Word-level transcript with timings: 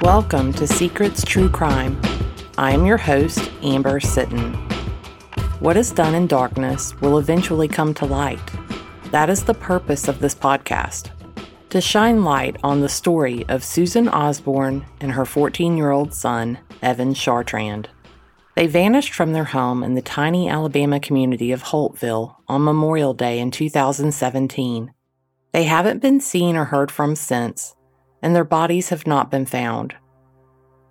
Welcome 0.00 0.52
to 0.54 0.66
Secrets 0.66 1.24
True 1.24 1.48
Crime. 1.48 2.00
I 2.58 2.72
am 2.72 2.86
your 2.86 2.96
host, 2.96 3.50
Amber 3.62 4.00
Sitton. 4.00 4.54
What 5.60 5.76
is 5.76 5.90
done 5.90 6.14
in 6.14 6.26
darkness 6.26 6.98
will 7.00 7.18
eventually 7.18 7.68
come 7.68 7.92
to 7.94 8.04
light. 8.04 8.40
That 9.10 9.30
is 9.30 9.44
the 9.44 9.54
purpose 9.54 10.08
of 10.08 10.20
this 10.20 10.34
podcast 10.34 11.10
to 11.70 11.80
shine 11.80 12.24
light 12.24 12.56
on 12.62 12.80
the 12.80 12.88
story 12.88 13.44
of 13.48 13.64
Susan 13.64 14.08
Osborne 14.08 14.86
and 15.00 15.12
her 15.12 15.24
14 15.24 15.76
year 15.76 15.90
old 15.90 16.14
son, 16.14 16.58
Evan 16.80 17.12
Chartrand. 17.12 17.86
They 18.54 18.66
vanished 18.66 19.12
from 19.12 19.32
their 19.32 19.44
home 19.44 19.82
in 19.82 19.94
the 19.94 20.00
tiny 20.00 20.48
Alabama 20.48 20.98
community 20.98 21.52
of 21.52 21.64
Holtville 21.64 22.36
on 22.48 22.64
Memorial 22.64 23.12
Day 23.12 23.38
in 23.38 23.50
2017. 23.50 24.92
They 25.56 25.64
haven't 25.64 26.02
been 26.02 26.20
seen 26.20 26.54
or 26.54 26.66
heard 26.66 26.90
from 26.90 27.16
since, 27.16 27.74
and 28.20 28.36
their 28.36 28.44
bodies 28.44 28.90
have 28.90 29.06
not 29.06 29.30
been 29.30 29.46
found. 29.46 29.94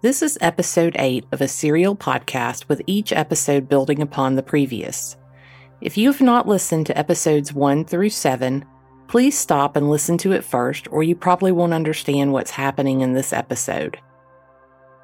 This 0.02 0.24
is 0.24 0.40
episode 0.42 0.96
8 0.98 1.24
of 1.32 1.40
a 1.40 1.48
serial 1.48 1.96
podcast 1.96 2.68
with 2.68 2.82
each 2.88 3.14
episode 3.14 3.70
building 3.70 4.02
upon 4.02 4.34
the 4.34 4.42
previous. 4.42 5.18
If 5.82 6.00
you 6.00 6.12
have 6.12 6.20
not 6.20 6.48
listened 6.48 6.88
to 6.88 6.98
episodes 6.98 7.54
1 7.54 7.86
through 7.86 8.10
7, 8.10 8.66
please 9.08 9.38
stop 9.38 9.76
and 9.76 9.88
listen 9.88 10.18
to 10.18 10.32
it 10.32 10.44
first, 10.44 10.88
or 10.92 11.04
you 11.04 11.16
probably 11.16 11.52
won't 11.52 11.76
understand 11.76 12.34
what's 12.34 12.50
happening 12.50 13.02
in 13.02 13.14
this 13.14 13.34
episode. 13.34 14.00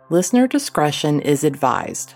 Listener 0.10 0.48
discretion 0.48 1.20
is 1.22 1.44
advised. 1.44 2.16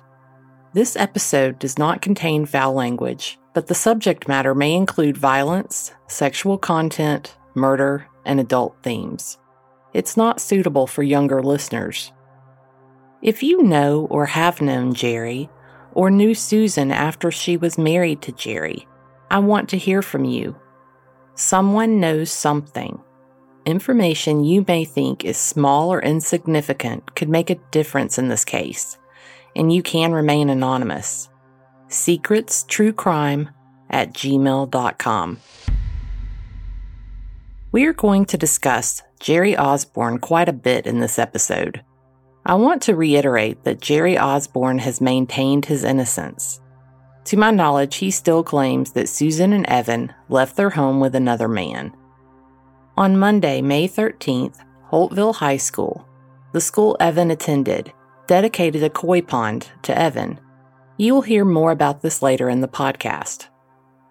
This 0.74 0.96
episode 0.96 1.60
does 1.60 1.78
not 1.78 2.02
contain 2.02 2.48
foul 2.48 2.74
language, 2.74 3.38
but 3.56 3.68
the 3.68 3.74
subject 3.74 4.28
matter 4.28 4.54
may 4.54 4.76
include 4.76 5.18
violence, 5.18 5.94
sexual 6.08 6.58
content, 6.58 7.38
murder, 7.56 8.06
and 8.26 8.40
adult 8.40 8.76
themes. 8.84 9.38
It's 9.94 10.18
not 10.18 10.42
suitable 10.42 10.88
for 10.88 11.04
younger 11.04 11.42
listeners. 11.42 12.12
If 13.22 13.42
you 13.42 13.64
know 13.64 14.08
or 14.12 14.26
have 14.26 14.62
known 14.62 14.94
Jerry, 14.94 15.50
or 15.94 16.12
knew 16.12 16.36
Susan 16.36 16.92
after 16.92 17.32
she 17.32 17.56
was 17.56 17.78
married 17.78 18.22
to 18.24 18.34
Jerry, 18.34 18.86
I 19.32 19.40
want 19.40 19.70
to 19.70 19.78
hear 19.78 20.02
from 20.02 20.26
you. 20.26 20.58
Someone 21.36 22.02
knows 22.02 22.30
something. 22.30 23.02
Information 23.66 24.44
you 24.44 24.66
may 24.68 24.84
think 24.84 25.24
is 25.24 25.38
small 25.38 25.94
or 25.94 26.02
insignificant 26.02 27.16
could 27.16 27.30
make 27.30 27.50
a 27.50 27.62
difference 27.72 28.18
in 28.18 28.28
this 28.28 28.44
case 28.44 28.98
and 29.56 29.72
you 29.72 29.82
can 29.82 30.12
remain 30.12 30.50
anonymous. 30.50 31.30
Secrets 31.88 32.64
True 32.64 32.92
Crime 32.92 33.50
at 33.90 34.14
gmail.com. 34.14 35.40
We 37.72 37.86
are 37.86 37.94
going 37.94 38.26
to 38.26 38.38
discuss 38.38 39.04
Jerry 39.20 39.58
Osborne 39.58 40.20
quite 40.20 40.50
a 40.50 40.54
bit 40.54 40.88
in 40.88 41.00
this 41.00 41.20
episode. 41.20 41.84
I 42.46 42.56
want 42.56 42.82
to 42.84 42.96
reiterate 42.96 43.64
that 43.64 43.82
Jerry 43.82 44.18
Osborne 44.18 44.80
has 44.80 45.02
maintained 45.02 45.66
his 45.66 45.84
innocence. 45.84 46.62
To 47.26 47.38
my 47.38 47.52
knowledge, 47.52 47.98
he 47.98 48.12
still 48.12 48.44
claims 48.44 48.92
that 48.92 49.10
Susan 49.10 49.52
and 49.52 49.66
Evan 49.66 50.14
left 50.30 50.56
their 50.56 50.70
home 50.70 51.00
with 51.00 51.16
another 51.16 51.48
man. 51.48 51.92
On 52.98 53.18
Monday, 53.18 53.62
May 53.62 53.88
13th, 53.88 54.58
Holtville 54.92 55.36
High 55.36 55.58
School, 55.58 56.08
the 56.54 56.62
school 56.62 56.96
Evan 57.00 57.32
attended, 57.32 57.92
dedicated 58.28 58.84
a 58.84 58.90
koi 58.90 59.22
pond 59.22 59.70
to 59.82 59.98
Evan. 59.98 60.40
You 60.98 61.14
will 61.14 61.24
hear 61.24 61.44
more 61.44 61.72
about 61.72 62.02
this 62.02 62.22
later 62.22 62.50
in 62.50 62.62
the 62.62 62.70
podcast. 62.70 63.48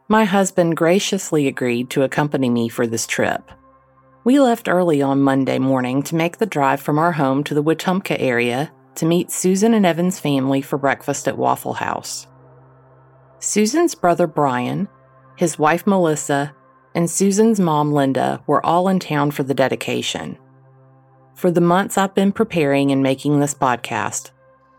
My 0.07 0.27
husband 0.27 0.77
graciously 0.77 1.47
agreed 1.47 1.89
to 1.91 2.03
accompany 2.03 2.51
me 2.51 2.69
for 2.69 2.87
this 2.87 3.07
trip. 3.07 3.51
We 4.23 4.39
left 4.39 4.69
early 4.69 5.01
on 5.01 5.23
Monday 5.23 5.59
morning 5.59 6.03
to 6.03 6.15
make 6.15 6.37
the 6.37 6.47
drive 6.47 6.83
from 6.83 6.99
our 6.99 7.12
home 7.12 7.43
to 7.45 7.55
the 7.55 7.62
Wetumpka 7.62 8.17
area 8.19 8.71
to 8.97 9.07
meet 9.07 9.31
Susan 9.31 9.73
and 9.73 9.87
Evan's 9.87 10.21
family 10.21 10.61
for 10.61 10.77
breakfast 10.77 11.27
at 11.27 11.39
Waffle 11.39 11.73
House. 11.73 12.27
Susan's 13.39 13.94
brother 13.94 14.27
Brian, 14.27 14.89
his 15.37 15.59
wife 15.59 15.87
Melissa, 15.87 16.55
and 16.94 17.09
Susan's 17.09 17.59
mom 17.59 17.93
Linda 17.93 18.43
were 18.47 18.65
all 18.65 18.89
in 18.89 18.99
town 18.99 19.31
for 19.31 19.43
the 19.43 19.55
dedication. 19.55 20.37
For 21.34 21.50
the 21.50 21.62
months 21.62 21.97
I've 21.97 22.15
been 22.15 22.31
preparing 22.31 22.93
and 22.93 23.03
making 23.03 23.41
this 23.41 23.55
podcast, 23.55 24.33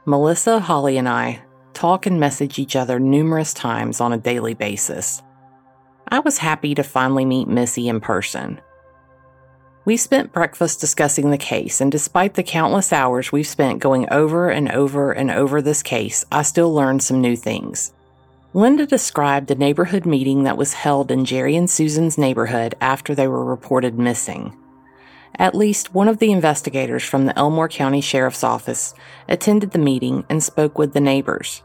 Melissa, 0.06 0.60
Holly, 0.60 0.98
and 0.98 1.10
I 1.10 1.42
talk 1.76 2.06
and 2.06 2.20
message 2.20 2.58
each 2.58 2.76
other 2.76 3.00
numerous 3.00 3.54
times 3.54 4.02
on 4.02 4.14
a 4.14 4.18
daily 4.18 4.54
basis. 4.54 5.22
I 6.08 6.20
was 6.20 6.40
happy 6.40 6.74
to 6.76 6.84
finally 6.84 7.26
meet 7.26 7.48
Missy 7.48 7.88
in 7.88 8.00
person. 8.00 8.62
We 9.86 9.98
spent 9.98 10.34
breakfast 10.34 10.82
discussing 10.82 11.30
the 11.30 11.38
case, 11.38 11.80
and 11.80 11.92
despite 11.92 12.34
the 12.34 12.42
countless 12.42 12.92
hours 12.92 13.32
we've 13.32 13.46
spent 13.46 13.80
going 13.80 14.08
over 14.10 14.50
and 14.50 14.72
over 14.72 15.12
and 15.12 15.30
over 15.30 15.62
this 15.62 15.84
case, 15.84 16.26
I 16.32 16.42
still 16.42 16.74
learned 16.74 17.04
some 17.04 17.22
new 17.22 17.36
things. 17.36 17.94
Linda 18.56 18.88
described 18.88 19.52
a 19.52 19.56
neighborhood 19.56 20.06
meeting 20.06 20.44
that 20.44 20.58
was 20.58 20.74
held 20.74 21.12
in 21.12 21.26
Jerry 21.26 21.56
and 21.56 21.70
Susan's 21.70 22.18
neighborhood 22.18 22.74
after 22.82 23.14
they 23.14 23.28
were 23.28 23.44
reported 23.44 24.00
missing. 24.00 24.58
At 25.38 25.54
least 25.54 25.94
one 25.94 26.08
of 26.08 26.20
the 26.20 26.32
investigators 26.32 27.04
from 27.04 27.26
the 27.26 27.38
Elmore 27.38 27.68
County 27.68 28.00
Sheriff's 28.00 28.44
Office 28.44 28.96
attended 29.28 29.72
the 29.72 29.80
meeting 29.80 30.24
and 30.30 30.42
spoke 30.42 30.78
with 30.78 30.94
the 30.94 31.02
neighbors. 31.02 31.62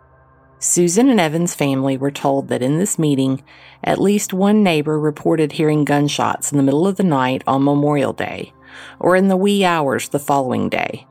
Susan 0.63 1.09
and 1.09 1.19
Evan's 1.19 1.55
family 1.55 1.97
were 1.97 2.11
told 2.11 2.49
that 2.49 2.61
in 2.61 2.79
this 2.79 2.99
meeting, 2.99 3.43
at 3.83 3.99
least 3.99 4.35
one 4.35 4.63
neighbor 4.63 5.01
reported 5.01 5.53
hearing 5.53 5.87
gunshots 5.87 6.53
in 6.53 6.59
the 6.59 6.63
middle 6.63 6.87
of 6.87 6.97
the 6.97 7.03
night 7.03 7.43
on 7.47 7.65
Memorial 7.65 8.13
Day, 8.13 8.53
or 8.99 9.17
in 9.17 9.29
the 9.29 9.39
wee 9.39 9.65
hours 9.65 10.11
the 10.11 10.19
following 10.19 10.69
day. 10.69 11.07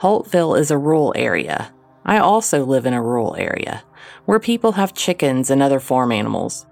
Holtville 0.00 0.56
is 0.56 0.70
a 0.70 0.78
rural 0.78 1.12
area. 1.16 1.74
I 2.04 2.18
also 2.18 2.64
live 2.64 2.86
in 2.86 2.94
a 2.94 3.02
rural 3.02 3.34
area, 3.34 3.82
where 4.24 4.38
people 4.38 4.72
have 4.72 4.94
chickens 4.94 5.50
and 5.50 5.60
other 5.60 5.80
farm 5.80 6.12
animals. 6.12 6.64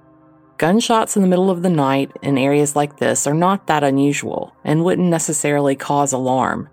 Gunshots 0.56 1.16
in 1.16 1.22
the 1.22 1.28
middle 1.28 1.50
of 1.50 1.62
the 1.62 1.68
night 1.68 2.12
in 2.22 2.38
areas 2.38 2.76
like 2.76 2.98
this 2.98 3.26
are 3.26 3.34
not 3.34 3.66
that 3.66 3.82
unusual 3.82 4.54
and 4.64 4.84
wouldn't 4.84 5.08
necessarily 5.08 5.74
cause 5.74 6.12
alarm. 6.12 6.68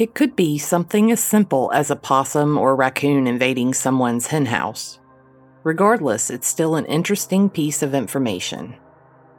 It 0.00 0.14
could 0.14 0.34
be 0.34 0.56
something 0.56 1.12
as 1.12 1.20
simple 1.20 1.70
as 1.74 1.90
a 1.90 1.94
possum 1.94 2.56
or 2.56 2.74
raccoon 2.74 3.26
invading 3.26 3.74
someone's 3.74 4.28
henhouse. 4.28 4.98
Regardless, 5.62 6.30
it's 6.30 6.46
still 6.48 6.76
an 6.76 6.86
interesting 6.86 7.50
piece 7.50 7.82
of 7.82 7.94
information. 7.94 8.76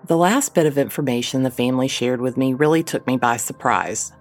The 0.05 0.17
last 0.17 0.53
bit 0.53 0.67
of 0.67 0.77
information 0.77 1.41
the 1.41 1.49
family 1.49 1.87
shared 1.87 2.21
with 2.21 2.37
me 2.37 2.53
really 2.53 2.83
took 2.83 3.07
me 3.07 3.17
by 3.17 3.37
surprise. 3.37 4.13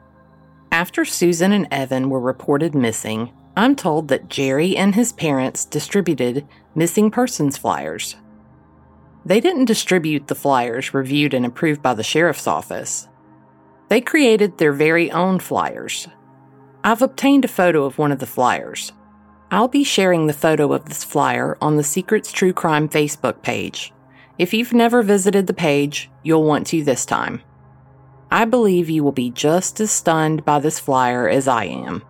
After 0.72 1.04
Susan 1.04 1.52
and 1.52 1.68
Evan 1.70 2.08
were 2.08 2.20
reported 2.20 2.74
missing, 2.74 3.34
I'm 3.54 3.76
told 3.76 4.08
that 4.08 4.30
Jerry 4.30 4.78
and 4.78 4.94
his 4.94 5.12
parents 5.12 5.66
distributed 5.66 6.48
missing 6.74 7.10
persons 7.10 7.58
flyers 7.58 8.16
they 9.26 9.40
didn't 9.40 9.66
distribute 9.66 10.28
the 10.28 10.34
flyers 10.34 10.94
reviewed 10.94 11.34
and 11.34 11.44
approved 11.44 11.82
by 11.82 11.92
the 11.92 12.02
sheriff's 12.02 12.46
office. 12.46 13.06
They 13.90 14.00
created 14.00 14.56
their 14.56 14.72
very 14.72 15.10
own 15.10 15.40
flyers. 15.40 16.08
I've 16.82 17.02
obtained 17.02 17.44
a 17.44 17.48
photo 17.48 17.84
of 17.84 17.98
one 17.98 18.12
of 18.12 18.18
the 18.18 18.26
flyers. 18.26 18.92
I'll 19.50 19.68
be 19.68 19.84
sharing 19.84 20.26
the 20.26 20.32
photo 20.32 20.72
of 20.72 20.86
this 20.86 21.04
flyer 21.04 21.58
on 21.60 21.76
the 21.76 21.82
Secrets 21.82 22.32
True 22.32 22.52
Crime 22.52 22.88
Facebook 22.88 23.42
page. 23.42 23.92
If 24.38 24.54
you've 24.54 24.72
never 24.72 25.02
visited 25.02 25.46
the 25.46 25.54
page, 25.54 26.10
you'll 26.22 26.44
want 26.44 26.66
to 26.68 26.82
this 26.82 27.04
time. 27.04 27.42
I 28.30 28.44
believe 28.44 28.88
you 28.88 29.02
will 29.02 29.12
be 29.12 29.30
just 29.30 29.80
as 29.80 29.90
stunned 29.90 30.44
by 30.44 30.60
this 30.60 30.78
flyer 30.78 31.28
as 31.28 31.48
I 31.48 31.64
am. 31.64 32.04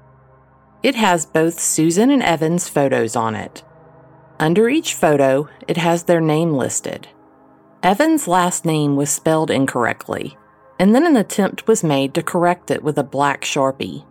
It 0.82 0.94
has 0.94 1.26
both 1.26 1.58
Susan 1.58 2.10
and 2.10 2.22
Evan's 2.22 2.68
photos 2.68 3.16
on 3.16 3.34
it, 3.34 3.64
under 4.40 4.70
each 4.70 4.94
photo, 4.94 5.50
it 5.68 5.76
has 5.76 6.04
their 6.04 6.22
name 6.22 6.54
listed. 6.54 7.08
Evan's 7.82 8.26
last 8.26 8.64
name 8.64 8.96
was 8.96 9.10
spelled 9.10 9.50
incorrectly, 9.50 10.38
and 10.78 10.94
then 10.94 11.04
an 11.04 11.14
attempt 11.14 11.68
was 11.68 11.84
made 11.84 12.14
to 12.14 12.22
correct 12.22 12.70
it 12.70 12.82
with 12.82 12.96
a 12.96 13.04
black 13.04 13.42
sharpie. 13.42 14.06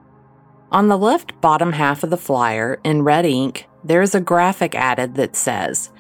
On 0.72 0.88
the 0.88 0.98
left 0.98 1.40
bottom 1.42 1.74
half 1.74 2.04
of 2.04 2.12
the 2.12 2.18
flyer, 2.18 2.80
in 2.84 3.02
red 3.02 3.26
ink, 3.26 3.68
there 3.84 4.04
is 4.04 4.14
a 4.14 4.22
graphic 4.22 4.76
added 4.76 5.16
that 5.16 5.36
says, 5.36 5.92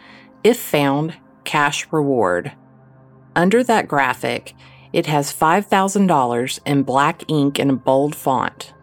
If 0.43 0.59
found, 0.59 1.17
cash 1.43 1.87
reward. 1.91 2.51
Under 3.35 3.63
that 3.63 3.87
graphic, 3.87 4.53
it 4.93 5.07
has 5.07 5.33
$5,000 5.33 6.59
in 6.65 6.83
black 6.83 7.23
ink 7.27 7.57
in 7.57 7.69
a 7.71 7.75
bold 7.75 8.15
font. 8.15 8.73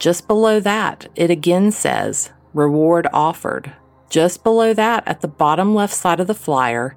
Just 0.00 0.26
below 0.26 0.58
that, 0.60 1.06
it 1.14 1.30
again 1.30 1.70
says, 1.70 2.32
Reward 2.52 3.06
offered. 3.12 3.72
Just 4.10 4.42
below 4.42 4.74
that, 4.74 5.06
at 5.06 5.20
the 5.20 5.28
bottom 5.28 5.74
left 5.74 5.94
side 5.94 6.18
of 6.18 6.26
the 6.26 6.34
flyer, 6.34 6.96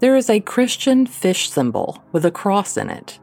there 0.00 0.16
is 0.16 0.28
a 0.28 0.40
Christian 0.40 1.06
fish 1.06 1.50
symbol 1.50 2.02
with 2.12 2.26
a 2.26 2.30
cross 2.30 2.76
in 2.76 2.90
it. 2.90 3.18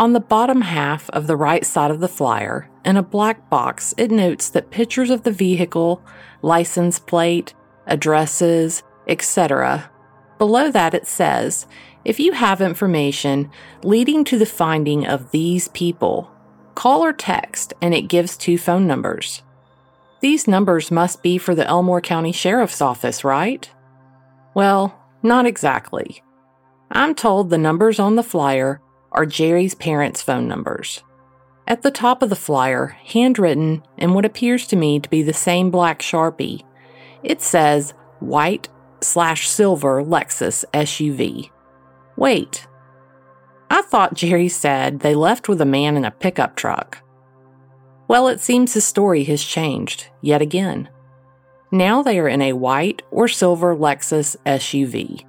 On 0.00 0.14
the 0.14 0.18
bottom 0.20 0.62
half 0.62 1.10
of 1.10 1.26
the 1.26 1.36
right 1.36 1.62
side 1.62 1.90
of 1.90 2.00
the 2.00 2.08
flyer, 2.08 2.70
in 2.86 2.96
a 2.96 3.02
black 3.02 3.50
box, 3.50 3.92
it 3.98 4.10
notes 4.10 4.48
that 4.48 4.70
pictures 4.70 5.10
of 5.10 5.24
the 5.24 5.30
vehicle, 5.30 6.02
license 6.40 6.98
plate, 6.98 7.52
addresses, 7.86 8.82
etc. 9.06 9.90
Below 10.38 10.70
that, 10.70 10.94
it 10.94 11.06
says, 11.06 11.66
If 12.02 12.18
you 12.18 12.32
have 12.32 12.62
information 12.62 13.50
leading 13.82 14.24
to 14.24 14.38
the 14.38 14.46
finding 14.46 15.06
of 15.06 15.32
these 15.32 15.68
people, 15.68 16.30
call 16.74 17.04
or 17.04 17.12
text, 17.12 17.74
and 17.82 17.92
it 17.92 18.08
gives 18.08 18.38
two 18.38 18.56
phone 18.56 18.86
numbers. 18.86 19.42
These 20.20 20.48
numbers 20.48 20.90
must 20.90 21.22
be 21.22 21.36
for 21.36 21.54
the 21.54 21.66
Elmore 21.66 22.00
County 22.00 22.32
Sheriff's 22.32 22.80
Office, 22.80 23.22
right? 23.22 23.70
Well, 24.54 24.98
not 25.22 25.44
exactly. 25.44 26.22
I'm 26.90 27.14
told 27.14 27.50
the 27.50 27.58
numbers 27.58 27.98
on 27.98 28.16
the 28.16 28.22
flyer 28.22 28.80
are 29.12 29.26
Jerry's 29.26 29.74
parents' 29.74 30.22
phone 30.22 30.46
numbers. 30.46 31.02
At 31.66 31.82
the 31.82 31.90
top 31.90 32.22
of 32.22 32.30
the 32.30 32.36
flyer, 32.36 32.96
handwritten 33.04 33.82
in 33.96 34.12
what 34.12 34.24
appears 34.24 34.66
to 34.68 34.76
me 34.76 34.98
to 34.98 35.08
be 35.08 35.22
the 35.22 35.32
same 35.32 35.70
black 35.70 36.00
sharpie, 36.00 36.62
it 37.22 37.40
says 37.40 37.94
white 38.18 38.68
slash 39.00 39.48
silver 39.48 40.02
Lexus 40.02 40.64
SUV. 40.72 41.50
Wait. 42.16 42.66
I 43.70 43.82
thought 43.82 44.14
Jerry 44.14 44.48
said 44.48 45.00
they 45.00 45.14
left 45.14 45.48
with 45.48 45.60
a 45.60 45.66
man 45.66 45.96
in 45.96 46.04
a 46.04 46.10
pickup 46.10 46.56
truck. 46.56 47.02
Well, 48.08 48.26
it 48.26 48.40
seems 48.40 48.74
his 48.74 48.84
story 48.84 49.22
has 49.24 49.42
changed 49.42 50.08
yet 50.20 50.42
again. 50.42 50.88
Now 51.70 52.02
they 52.02 52.18
are 52.18 52.26
in 52.26 52.42
a 52.42 52.54
white 52.54 53.02
or 53.12 53.28
silver 53.28 53.76
Lexus 53.76 54.34
SUV. 54.44 55.24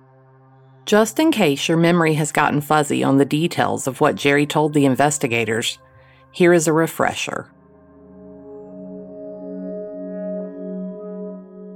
Just 0.92 1.20
in 1.20 1.32
case 1.32 1.70
your 1.70 1.78
memory 1.78 2.16
has 2.16 2.34
gotten 2.34 2.60
fuzzy 2.60 3.02
on 3.02 3.18
the 3.18 3.24
details 3.24 3.88
of 3.88 4.02
what 4.02 4.18
Jerry 4.18 4.46
told 4.46 4.74
the 4.74 4.84
investigators, 4.84 5.80
here 6.34 6.52
is 6.52 6.68
a 6.68 6.74
refresher. 6.74 7.50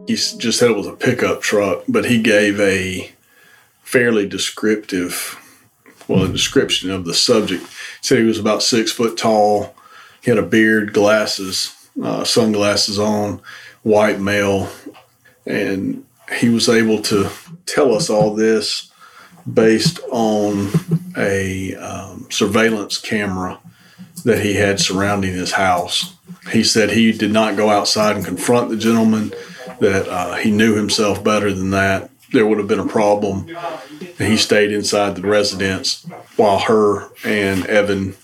He 0.05 0.15
just 0.15 0.59
said 0.59 0.71
it 0.71 0.75
was 0.75 0.85
a 0.85 0.97
pickup 0.97 1.41
truck, 1.41 1.85
but 1.87 2.03
he 2.03 2.21
gave 2.21 2.59
a 2.59 3.09
fairly 3.83 4.27
descriptive, 4.27 5.39
well, 6.09 6.25
a 6.25 6.27
description 6.27 6.91
of 6.91 7.05
the 7.05 7.13
subject. 7.13 7.63
He 7.63 7.69
said 8.01 8.17
he 8.17 8.25
was 8.25 8.37
about 8.37 8.63
six 8.63 8.91
foot 8.91 9.17
tall. 9.17 9.73
He 10.23 10.29
had 10.29 10.37
a 10.37 10.45
beard, 10.45 10.91
glasses, 10.91 11.73
uh, 12.03 12.25
sunglasses 12.25 12.99
on, 12.99 13.41
white 13.81 14.19
male, 14.19 14.69
and 15.45 16.05
he 16.37 16.49
was 16.49 16.67
able 16.67 17.01
to 17.03 17.29
tell 17.65 17.95
us 17.95 18.09
all 18.09 18.35
this 18.35 18.91
based 19.51 19.99
on 20.11 20.69
a 21.17 21.75
um, 21.75 22.27
surveillance 22.29 22.97
camera 22.97 23.59
that 24.23 24.43
he 24.43 24.55
had 24.55 24.79
surrounding 24.79 25.33
his 25.33 25.53
house. 25.53 26.15
He 26.51 26.63
said 26.63 26.91
he 26.91 27.11
did 27.11 27.31
not 27.31 27.55
go 27.55 27.69
outside 27.69 28.15
and 28.15 28.25
confront 28.25 28.69
the 28.69 28.77
gentleman, 28.77 29.33
that 29.79 30.07
uh, 30.07 30.35
he 30.35 30.51
knew 30.51 30.75
himself 30.75 31.23
better 31.23 31.53
than 31.53 31.71
that. 31.71 32.09
There 32.31 32.45
would 32.45 32.57
have 32.57 32.67
been 32.67 32.79
a 32.79 32.87
problem. 32.87 33.47
And 34.19 34.31
he 34.31 34.37
stayed 34.37 34.71
inside 34.71 35.15
the 35.15 35.21
residence 35.21 36.05
while 36.35 36.59
her 36.59 37.09
and 37.23 37.65
Evan 37.65 38.15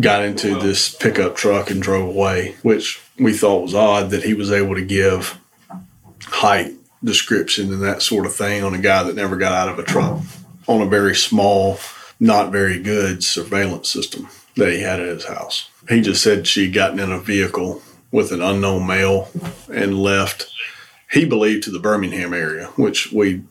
got 0.00 0.24
into 0.24 0.58
this 0.58 0.94
pickup 0.94 1.36
truck 1.36 1.70
and 1.70 1.82
drove 1.82 2.08
away, 2.08 2.56
which 2.62 3.00
we 3.18 3.32
thought 3.32 3.62
was 3.62 3.74
odd 3.74 4.10
that 4.10 4.22
he 4.22 4.34
was 4.34 4.50
able 4.50 4.74
to 4.74 4.84
give 4.84 5.38
height 6.22 6.72
description 7.04 7.72
and 7.72 7.82
that 7.82 8.02
sort 8.02 8.26
of 8.26 8.34
thing 8.34 8.64
on 8.64 8.74
a 8.74 8.78
guy 8.78 9.02
that 9.02 9.14
never 9.14 9.36
got 9.36 9.52
out 9.52 9.68
of 9.68 9.78
a 9.78 9.82
truck 9.82 10.20
on 10.68 10.82
a 10.82 10.86
very 10.86 11.16
small, 11.16 11.78
not 12.20 12.52
very 12.52 12.80
good 12.80 13.24
surveillance 13.24 13.88
system 13.88 14.28
that 14.56 14.72
he 14.72 14.80
had 14.80 15.00
at 15.00 15.08
his 15.08 15.24
house. 15.24 15.70
He 15.88 16.00
just 16.00 16.22
said 16.22 16.46
she'd 16.46 16.74
gotten 16.74 17.00
in 17.00 17.10
a 17.10 17.18
vehicle 17.18 17.82
with 18.12 18.32
an 18.32 18.42
unknown 18.42 18.86
male 18.86 19.28
and 19.72 19.98
left, 19.98 20.52
he 21.10 21.24
believed, 21.24 21.64
to 21.64 21.70
the 21.70 21.78
Birmingham 21.78 22.34
area, 22.34 22.66
which 22.76 23.10
we 23.12 23.42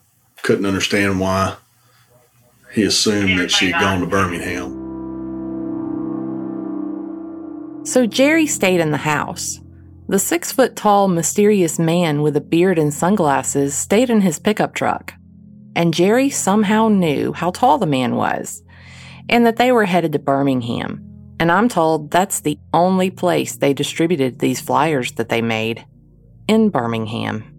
couldn't 0.44 0.66
understand 0.66 1.19
why 1.19 1.56
he 2.72 2.84
assumed 2.84 3.40
that 3.40 3.52
she 3.52 3.72
had 3.72 3.81
gone 3.81 4.02
to 4.02 4.08
Birmingham. 4.08 4.86
So 7.86 8.06
Jerry 8.06 8.46
stayed 8.46 8.80
in 8.80 8.92
the 8.92 8.98
house. 8.98 9.60
The 10.10 10.19
six 10.19 10.52
foot 10.52 10.75
tall, 10.75 11.08
mysterious 11.08 11.80
man 11.80 12.22
with 12.22 12.38
a 12.38 12.42
beard 12.42 12.78
and 12.78 12.94
sunglasses 12.94 13.75
stayed 13.75 14.10
in 14.10 14.22
his 14.22 14.40
pickup 14.40 14.74
truck. 14.74 15.14
And 15.78 15.94
Jerry 15.94 16.32
somehow 16.32 16.88
knew 16.88 17.34
how 17.34 17.52
tall 17.52 17.78
the 17.78 17.86
man 17.86 18.16
was 18.16 18.64
and 19.30 19.46
that 19.46 19.58
they 19.58 19.72
were 19.72 19.86
headed 19.86 20.12
to 20.14 20.20
Birmingham. 20.20 21.04
And 21.40 21.52
I'm 21.52 21.70
told 21.70 22.10
that's 22.10 22.40
the 22.40 22.58
only 22.74 23.12
place 23.12 23.56
they 23.56 23.76
distributed 23.76 24.40
these 24.40 24.60
flyers 24.60 25.12
that 25.14 25.30
they 25.30 25.44
made 25.44 25.86
in 26.48 26.72
Birmingham. 26.72 27.54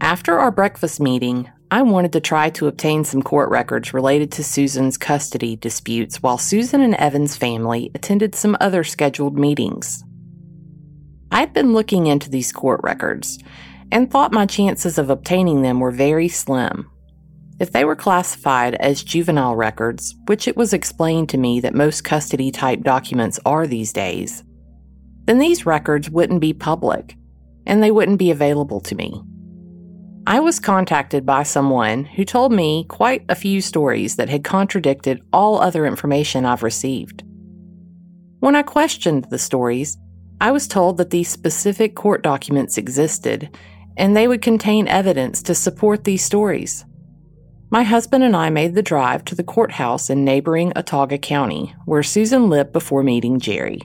After 0.00 0.38
our 0.38 0.52
breakfast 0.52 1.00
meeting, 1.00 1.50
I 1.72 1.82
wanted 1.82 2.12
to 2.12 2.20
try 2.20 2.50
to 2.50 2.68
obtain 2.68 3.02
some 3.02 3.20
court 3.20 3.50
records 3.50 3.92
related 3.92 4.30
to 4.32 4.44
Susan's 4.44 4.96
custody 4.96 5.56
disputes 5.56 6.22
while 6.22 6.38
Susan 6.38 6.80
and 6.80 6.94
Evan's 6.94 7.36
family 7.36 7.90
attended 7.96 8.36
some 8.36 8.56
other 8.60 8.84
scheduled 8.84 9.36
meetings. 9.36 10.04
I'd 11.32 11.52
been 11.52 11.72
looking 11.72 12.06
into 12.06 12.30
these 12.30 12.52
court 12.52 12.80
records 12.84 13.40
and 13.90 14.08
thought 14.08 14.30
my 14.30 14.46
chances 14.46 14.98
of 14.98 15.10
obtaining 15.10 15.62
them 15.62 15.80
were 15.80 15.90
very 15.90 16.28
slim. 16.28 16.89
If 17.60 17.72
they 17.72 17.84
were 17.84 17.94
classified 17.94 18.74
as 18.76 19.04
juvenile 19.04 19.54
records, 19.54 20.16
which 20.26 20.48
it 20.48 20.56
was 20.56 20.72
explained 20.72 21.28
to 21.28 21.38
me 21.38 21.60
that 21.60 21.74
most 21.74 22.04
custody 22.04 22.50
type 22.50 22.82
documents 22.82 23.38
are 23.44 23.66
these 23.66 23.92
days, 23.92 24.42
then 25.26 25.38
these 25.38 25.66
records 25.66 26.08
wouldn't 26.08 26.40
be 26.40 26.54
public 26.54 27.14
and 27.66 27.82
they 27.82 27.90
wouldn't 27.90 28.18
be 28.18 28.30
available 28.30 28.80
to 28.80 28.94
me. 28.94 29.22
I 30.26 30.40
was 30.40 30.58
contacted 30.58 31.26
by 31.26 31.42
someone 31.42 32.04
who 32.04 32.24
told 32.24 32.50
me 32.50 32.86
quite 32.88 33.26
a 33.28 33.34
few 33.34 33.60
stories 33.60 34.16
that 34.16 34.30
had 34.30 34.42
contradicted 34.42 35.22
all 35.30 35.60
other 35.60 35.84
information 35.84 36.46
I've 36.46 36.62
received. 36.62 37.24
When 38.38 38.56
I 38.56 38.62
questioned 38.62 39.26
the 39.28 39.38
stories, 39.38 39.98
I 40.40 40.50
was 40.50 40.66
told 40.66 40.96
that 40.96 41.10
these 41.10 41.28
specific 41.28 41.94
court 41.94 42.22
documents 42.22 42.78
existed 42.78 43.54
and 43.98 44.16
they 44.16 44.26
would 44.26 44.40
contain 44.40 44.88
evidence 44.88 45.42
to 45.42 45.54
support 45.54 46.04
these 46.04 46.24
stories. 46.24 46.86
My 47.72 47.84
husband 47.84 48.24
and 48.24 48.34
I 48.34 48.50
made 48.50 48.74
the 48.74 48.82
drive 48.82 49.24
to 49.26 49.36
the 49.36 49.44
courthouse 49.44 50.10
in 50.10 50.24
neighboring 50.24 50.72
Autauga 50.72 51.22
County, 51.22 51.72
where 51.84 52.02
Susan 52.02 52.50
lived 52.50 52.72
before 52.72 53.04
meeting 53.04 53.38
Jerry. 53.38 53.80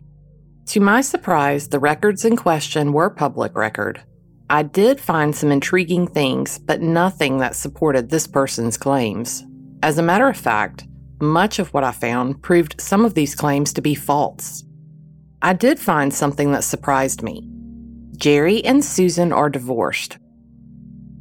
To 0.70 0.80
my 0.80 1.02
surprise, 1.02 1.68
the 1.68 1.78
records 1.78 2.26
in 2.26 2.36
question 2.36 2.94
were 2.94 3.12
public 3.12 3.56
record. 3.56 4.02
I 4.50 4.64
did 4.64 5.00
find 5.00 5.36
some 5.36 5.52
intriguing 5.52 6.08
things, 6.08 6.58
but 6.58 6.82
nothing 6.82 7.38
that 7.38 7.56
supported 7.56 8.10
this 8.10 8.26
person's 8.26 8.76
claims. 8.76 9.44
As 9.84 10.00
a 10.00 10.04
matter 10.04 10.28
of 10.28 10.38
fact, 10.38 10.88
much 11.22 11.60
of 11.60 11.72
what 11.72 11.84
I 11.84 11.92
found 11.92 12.42
proved 12.42 12.82
some 12.82 13.06
of 13.06 13.14
these 13.14 13.36
claims 13.36 13.72
to 13.74 13.84
be 13.84 13.94
false. 13.94 14.64
I 15.44 15.54
did 15.54 15.80
find 15.80 16.12
something 16.12 16.52
that 16.54 16.64
surprised 16.64 17.22
me. 17.22 17.48
Jerry 18.18 18.66
and 18.66 18.84
Susan 18.84 19.32
are 19.32 19.50
divorced, 19.50 20.18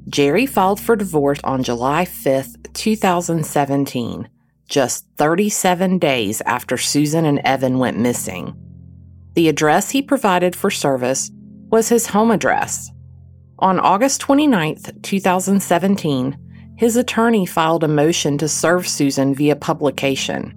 Jerry 0.08 0.44
filed 0.44 0.80
for 0.80 0.96
divorce 0.96 1.40
on 1.44 1.62
July 1.62 2.04
5, 2.04 2.72
2017, 2.74 4.28
just 4.68 5.06
37 5.16 5.98
days 5.98 6.42
after 6.42 6.76
Susan 6.76 7.24
and 7.24 7.40
Evan 7.40 7.78
went 7.78 7.98
missing. 7.98 8.54
The 9.34 9.48
address 9.48 9.90
he 9.90 10.02
provided 10.02 10.54
for 10.54 10.70
service 10.70 11.30
was 11.70 11.88
his 11.88 12.08
home 12.08 12.30
address. 12.30 12.90
On 13.58 13.80
August 13.80 14.20
29, 14.20 14.76
2017, 15.02 16.36
his 16.76 16.96
attorney 16.96 17.46
filed 17.46 17.82
a 17.82 17.88
motion 17.88 18.36
to 18.38 18.48
serve 18.48 18.86
Susan 18.86 19.34
via 19.34 19.56
publication. 19.56 20.54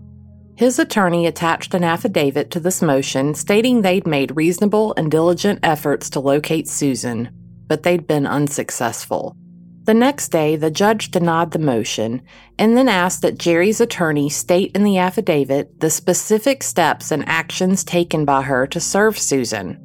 His 0.58 0.77
attorney 0.77 1.25
attached 1.25 1.74
an 1.74 1.84
affidavit 1.84 2.51
to 2.51 2.60
this 2.60 2.82
motion 2.82 3.34
stating 3.34 3.82
they'd 3.82 4.08
made 4.08 4.36
reasonable 4.36 4.94
and 4.98 5.10
diligent 5.10 5.60
efforts 5.63 6.10
to 6.12 6.20
locate 6.20 6.68
Susan, 6.68 7.30
but 7.67 7.83
they'd 7.83 8.07
been 8.07 8.25
unsuccessful. 8.25 9.36
The 9.83 9.93
next 9.93 10.29
day, 10.29 10.57
the 10.57 10.69
judge 10.69 11.12
denied 11.12 11.51
the 11.51 11.59
motion 11.59 12.21
and 12.59 12.75
then 12.75 12.89
asked 12.89 13.21
that 13.21 13.38
Jerry's 13.38 13.79
attorney 13.79 14.29
state 14.29 14.71
in 14.75 14.83
the 14.83 14.97
affidavit 14.97 15.79
the 15.79 15.89
specific 15.89 16.62
steps 16.62 17.09
and 17.09 17.27
actions 17.27 17.86
taken 17.86 18.25
by 18.25 18.41
her 18.41 18.67
to 18.67 18.81
serve 18.81 19.17
Susan. 19.17 19.81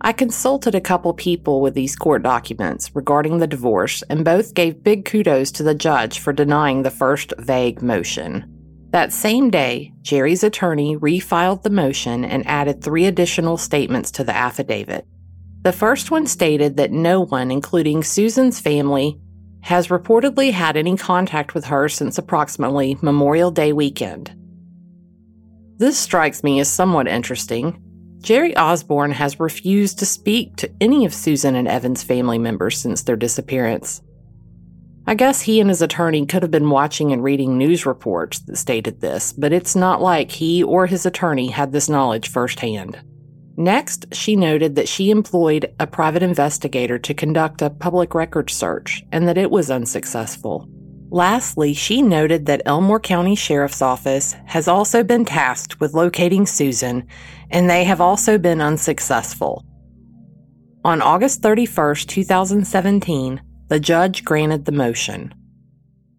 I 0.00 0.12
consulted 0.12 0.74
a 0.74 0.80
couple 0.80 1.12
people 1.12 1.60
with 1.60 1.74
these 1.74 1.94
court 1.94 2.22
documents 2.22 2.90
regarding 2.94 3.38
the 3.38 3.46
divorce, 3.46 4.02
and 4.08 4.24
both 4.24 4.54
gave 4.54 4.82
big 4.82 5.04
kudos 5.04 5.52
to 5.52 5.62
the 5.62 5.74
judge 5.74 6.18
for 6.18 6.32
denying 6.32 6.82
the 6.82 6.90
first 6.90 7.32
vague 7.38 7.82
motion. 7.82 8.46
That 8.90 9.12
same 9.12 9.48
day, 9.48 9.92
Jerry's 10.02 10.42
attorney 10.42 10.96
refiled 10.96 11.62
the 11.62 11.70
motion 11.70 12.24
and 12.24 12.46
added 12.46 12.82
three 12.82 13.04
additional 13.04 13.56
statements 13.58 14.10
to 14.12 14.24
the 14.24 14.34
affidavit. 14.34 15.06
The 15.62 15.72
first 15.72 16.10
one 16.10 16.26
stated 16.26 16.76
that 16.76 16.90
no 16.90 17.20
one, 17.24 17.52
including 17.52 18.02
Susan's 18.02 18.58
family, 18.58 19.20
has 19.60 19.88
reportedly 19.88 20.50
had 20.50 20.76
any 20.76 20.96
contact 20.96 21.54
with 21.54 21.66
her 21.66 21.88
since 21.88 22.18
approximately 22.18 22.98
Memorial 23.00 23.52
Day 23.52 23.72
weekend. 23.72 24.34
This 25.76 25.96
strikes 25.96 26.42
me 26.42 26.58
as 26.58 26.68
somewhat 26.68 27.06
interesting. 27.06 27.80
Jerry 28.18 28.56
Osborne 28.56 29.12
has 29.12 29.38
refused 29.38 30.00
to 30.00 30.06
speak 30.06 30.56
to 30.56 30.70
any 30.80 31.04
of 31.04 31.14
Susan 31.14 31.54
and 31.54 31.68
Evan's 31.68 32.02
family 32.02 32.38
members 32.38 32.78
since 32.78 33.02
their 33.02 33.16
disappearance. 33.16 34.02
I 35.06 35.14
guess 35.14 35.40
he 35.40 35.60
and 35.60 35.68
his 35.68 35.82
attorney 35.82 36.26
could 36.26 36.42
have 36.42 36.50
been 36.52 36.70
watching 36.70 37.12
and 37.12 37.22
reading 37.22 37.56
news 37.56 37.86
reports 37.86 38.40
that 38.40 38.56
stated 38.56 39.00
this, 39.00 39.32
but 39.32 39.52
it's 39.52 39.76
not 39.76 40.00
like 40.00 40.30
he 40.30 40.62
or 40.62 40.86
his 40.86 41.06
attorney 41.06 41.48
had 41.48 41.72
this 41.72 41.88
knowledge 41.88 42.28
firsthand. 42.28 43.00
Next, 43.56 44.06
she 44.14 44.34
noted 44.34 44.76
that 44.76 44.88
she 44.88 45.10
employed 45.10 45.74
a 45.78 45.86
private 45.86 46.22
investigator 46.22 46.98
to 46.98 47.14
conduct 47.14 47.60
a 47.60 47.70
public 47.70 48.14
records 48.14 48.54
search 48.54 49.04
and 49.12 49.28
that 49.28 49.38
it 49.38 49.50
was 49.50 49.70
unsuccessful. 49.70 50.68
Lastly, 51.10 51.74
she 51.74 52.00
noted 52.00 52.46
that 52.46 52.62
Elmore 52.64 53.00
County 53.00 53.34
Sheriff's 53.34 53.82
Office 53.82 54.34
has 54.46 54.66
also 54.66 55.04
been 55.04 55.26
tasked 55.26 55.78
with 55.78 55.92
locating 55.92 56.46
Susan 56.46 57.06
and 57.50 57.68
they 57.68 57.84
have 57.84 58.00
also 58.00 58.38
been 58.38 58.62
unsuccessful. 58.62 59.66
On 60.84 61.02
August 61.02 61.42
31, 61.42 61.96
2017, 62.06 63.42
the 63.68 63.78
judge 63.78 64.24
granted 64.24 64.64
the 64.64 64.72
motion. 64.72 65.34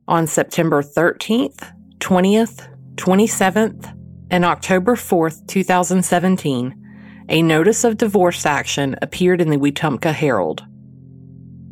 On 0.08 0.28
September 0.28 0.84
13th, 0.84 1.74
20th, 1.98 2.68
27th, 2.96 4.00
and 4.30 4.46
October 4.46 4.96
4th, 4.96 5.48
2017, 5.48 6.83
a 7.30 7.42
notice 7.42 7.84
of 7.84 7.98
divorce 7.98 8.46
action 8.46 8.96
appeared 9.01 9.42
in 9.42 9.50
the 9.50 9.58
Wetumpka 9.58 10.13
Herald. 10.13 10.63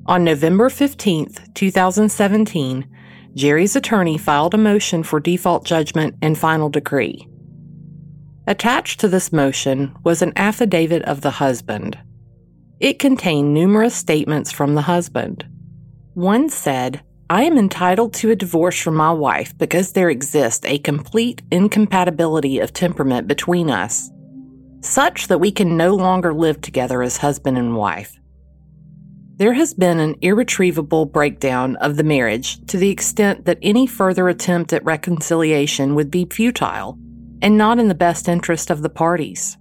On 0.05 0.24
November 0.24 0.70
15, 0.70 1.29
2017, 1.53 2.88
Jerry's 3.34 3.75
attorney 3.75 4.17
filed 4.17 4.53
a 4.53 4.58
motion 4.58 5.03
for 5.03 5.20
default 5.20 5.65
judgment 5.65 6.15
and 6.22 6.38
final 6.38 6.70
decree. 6.70 7.27
Attached 8.48 9.00
to 9.00 9.08
this 9.08 9.31
motion 9.31 9.96
was 10.03 10.22
an 10.22 10.34
affidavit 10.36 11.03
of 11.03 11.22
the 11.22 11.31
husband. 11.31 11.98
It 12.79 13.00
contained 13.00 13.53
numerous 13.53 13.96
statements 13.96 14.51
from 14.51 14.74
the 14.74 14.81
husband. 14.81 15.46
One 16.13 16.50
said, 16.50 17.01
I 17.29 17.43
am 17.43 17.58
entitled 17.58 18.13
to 18.15 18.31
a 18.31 18.36
divorce 18.36 18.77
from 18.81 18.96
my 18.96 19.12
wife 19.12 19.58
because 19.58 19.93
there 19.93 20.10
exists 20.10 20.65
a 20.65 20.79
complete 20.79 21.41
incompatibility 21.51 22.60
of 22.60 22.74
temperament 22.74 23.27
between 23.27 23.70
us 23.70 24.10
such 24.81 25.27
that 25.27 25.39
we 25.39 25.51
can 25.51 25.77
no 25.77 25.95
longer 25.95 26.33
live 26.33 26.61
together 26.61 27.01
as 27.01 27.17
husband 27.17 27.57
and 27.57 27.75
wife. 27.75 28.19
There 29.38 29.53
has 29.53 29.73
been 29.73 30.00
an 30.00 30.17
irretrievable 30.21 31.05
breakdown 31.05 31.75
of 31.77 31.97
the 31.97 32.03
marriage 32.03 32.63
to 32.67 32.77
the 32.77 32.89
extent 32.89 33.45
that 33.45 33.57
any 33.61 33.88
further 33.88 34.29
attempt 34.29 34.71
at 34.71 34.85
reconciliation 34.85 35.95
would 35.95 36.11
be 36.11 36.25
futile 36.25 36.97
and 37.41 37.57
not 37.57 37.79
in 37.79 37.88
the 37.88 37.95
best 37.95 38.29
interest 38.29 38.69
of 38.69 38.83
the 38.83 38.89
parties. 38.89 39.57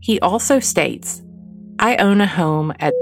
He 0.00 0.20
also 0.20 0.60
states, 0.60 1.22
I 1.78 1.96
own 1.96 2.20
a 2.20 2.26
home 2.26 2.74
at 2.78 2.92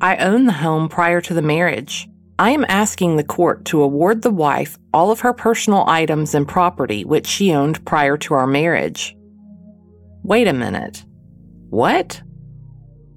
I 0.00 0.16
own 0.18 0.46
the 0.46 0.52
home 0.52 0.88
prior 0.88 1.20
to 1.22 1.34
the 1.34 1.42
marriage. 1.42 2.08
I 2.38 2.50
am 2.50 2.64
asking 2.68 3.16
the 3.16 3.24
court 3.24 3.64
to 3.64 3.82
award 3.82 4.22
the 4.22 4.30
wife 4.30 4.78
all 4.94 5.10
of 5.10 5.20
her 5.20 5.32
personal 5.32 5.84
items 5.88 6.36
and 6.36 6.46
property 6.46 7.04
which 7.04 7.26
she 7.26 7.52
owned 7.52 7.84
prior 7.84 8.16
to 8.18 8.34
our 8.34 8.46
marriage. 8.46 9.17
Wait 10.28 10.46
a 10.46 10.52
minute. 10.52 11.06
What? 11.70 12.20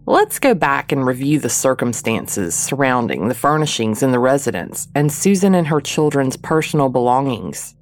Let's 0.05 0.39
go 0.39 0.53
back 0.53 0.93
and 0.93 1.05
review 1.05 1.39
the 1.39 1.49
circumstances 1.49 2.55
surrounding 2.55 3.27
the 3.27 3.35
furnishings 3.35 4.01
in 4.01 4.13
the 4.13 4.19
residence 4.19 4.87
and 4.95 5.11
Susan 5.11 5.53
and 5.53 5.67
her 5.67 5.81
children's 5.81 6.37
personal 6.37 6.87
belongings. 6.87 7.75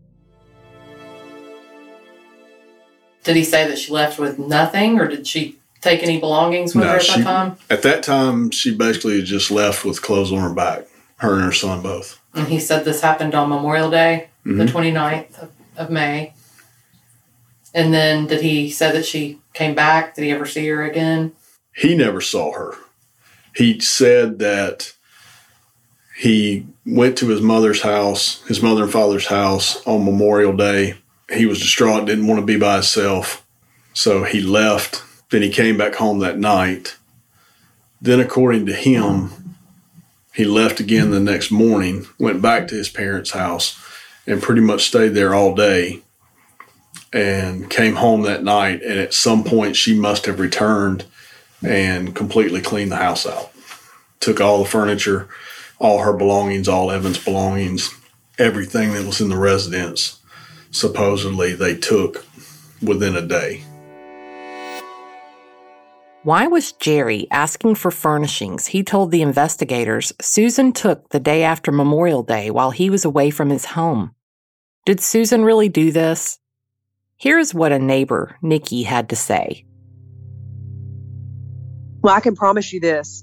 Did 3.24 3.36
he 3.36 3.44
say 3.44 3.68
that 3.68 3.78
she 3.78 3.94
left 3.94 4.18
with 4.18 4.40
nothing, 4.40 5.00
or 5.00 5.08
did 5.08 5.28
she 5.28 5.60
take 5.80 6.02
any 6.02 6.20
belongings 6.20 6.74
with 6.74 6.86
no, 6.86 6.90
her 6.90 6.96
at 6.96 7.04
she, 7.04 7.22
that 7.22 7.24
time? 7.24 7.58
At 7.70 7.84
that 7.84 8.02
time, 8.02 8.50
she 8.50 8.76
basically 8.76 9.22
just 9.22 9.52
left 9.52 9.86
with 9.86 10.02
clothes 10.02 10.32
on 10.32 10.40
her 10.40 10.56
back, 10.56 10.88
her 11.18 11.36
and 11.36 11.44
her 11.44 11.52
son 11.52 11.84
both. 11.84 12.20
And 12.34 12.48
he 12.48 12.60
said 12.60 12.84
this 12.84 13.02
happened 13.02 13.36
on 13.36 13.50
Memorial 13.50 13.92
Day, 13.92 14.30
mm-hmm. 14.44 14.58
the 14.58 14.66
29th 14.66 15.38
of, 15.38 15.52
of 15.78 15.92
May. 15.92 16.34
And 17.74 17.94
then 17.94 18.28
did 18.28 18.42
he 18.42 18.70
say 18.70 18.92
that 18.92 19.06
she 19.06 19.40
came 19.54 19.76
back? 19.76 20.16
Did 20.16 20.24
he 20.24 20.32
ever 20.32 20.46
see 20.46 20.68
her 20.68 20.84
again? 20.84 21.34
He 21.76 21.96
never 21.96 22.22
saw 22.22 22.54
her. 22.54 22.76
He 23.56 23.80
said 23.80 24.40
that 24.40 24.94
he 26.18 26.66
went 26.86 27.18
to 27.18 27.28
his 27.30 27.42
mother's 27.42 27.82
house, 27.82 28.42
his 28.48 28.62
mother 28.62 28.84
and 28.84 28.92
father's 28.92 29.28
house 29.28 29.86
on 29.86 30.06
Memorial 30.06 30.54
Day. 30.54 30.96
He 31.32 31.46
was 31.46 31.60
distraught, 31.60 32.06
didn't 32.06 32.28
want 32.28 32.40
to 32.40 32.46
be 32.46 32.58
by 32.58 32.76
himself. 32.76 33.46
So 33.94 34.24
he 34.24 34.42
left. 34.42 35.04
Then 35.30 35.42
he 35.44 35.50
came 35.50 35.78
back 35.78 35.96
home 35.96 36.20
that 36.20 36.40
night. 36.40 36.98
Then, 38.02 38.20
according 38.20 38.66
to 38.66 38.74
him, 38.74 39.56
he 40.34 40.46
left 40.46 40.80
again 40.80 41.12
the 41.12 41.20
next 41.20 41.52
morning, 41.52 42.08
went 42.18 42.42
back 42.42 42.68
to 42.68 42.76
his 42.76 42.90
parents' 42.90 43.32
house, 43.32 43.78
and 44.26 44.42
pretty 44.42 44.62
much 44.62 44.88
stayed 44.88 45.10
there 45.10 45.36
all 45.36 45.54
day 45.54 46.02
and 47.14 47.70
came 47.70 47.96
home 47.96 48.22
that 48.24 48.44
night. 48.44 48.82
And 48.84 49.00
at 49.00 49.14
some 49.14 49.44
point, 49.44 49.76
she 49.76 49.98
must 49.98 50.26
have 50.26 50.40
returned 50.40 51.06
and 51.64 52.16
completely 52.16 52.62
cleaned 52.62 52.92
the 52.92 52.98
house 52.98 53.26
out. 53.26 53.52
Took 54.20 54.42
all 54.42 54.64
the 54.64 54.70
furniture, 54.70 55.28
all 55.80 56.00
her 56.00 56.14
belongings, 56.14 56.68
all 56.68 56.92
Evan's 56.92 57.24
belongings, 57.24 57.94
everything 58.38 58.94
that 58.94 59.06
was 59.06 59.22
in 59.22 59.30
the 59.30 59.38
residence. 59.38 60.20
Supposedly, 60.72 61.54
they 61.54 61.76
took 61.76 62.26
within 62.82 63.16
a 63.16 63.22
day. 63.22 63.64
Why 66.24 66.48
was 66.48 66.74
Jerry 66.74 67.28
asking 67.32 67.76
for 67.76 67.92
furnishings 67.92 68.68
he 68.68 68.84
told 68.84 69.10
the 69.10 69.22
investigators 69.22 70.12
Susan 70.20 70.74
took 70.74 71.10
the 71.10 71.20
day 71.20 71.44
after 71.44 71.72
Memorial 71.72 72.24
Day 72.24 72.52
while 72.52 72.72
he 72.72 72.90
was 72.90 73.06
away 73.06 73.30
from 73.30 73.50
his 73.50 73.64
home? 73.64 74.12
Did 74.86 75.00
Susan 75.00 75.46
really 75.46 75.70
do 75.70 75.94
this? 75.94 76.39
Here's 77.20 77.54
what 77.54 77.74
a 77.74 77.80
neighbor, 77.80 78.38
Nikki, 78.42 78.84
had 78.84 79.10
to 79.10 79.16
say. 79.18 79.66
Well, 82.02 82.16
I 82.16 82.22
can 82.22 82.38
promise 82.38 82.72
you 82.72 82.80
this 82.80 83.22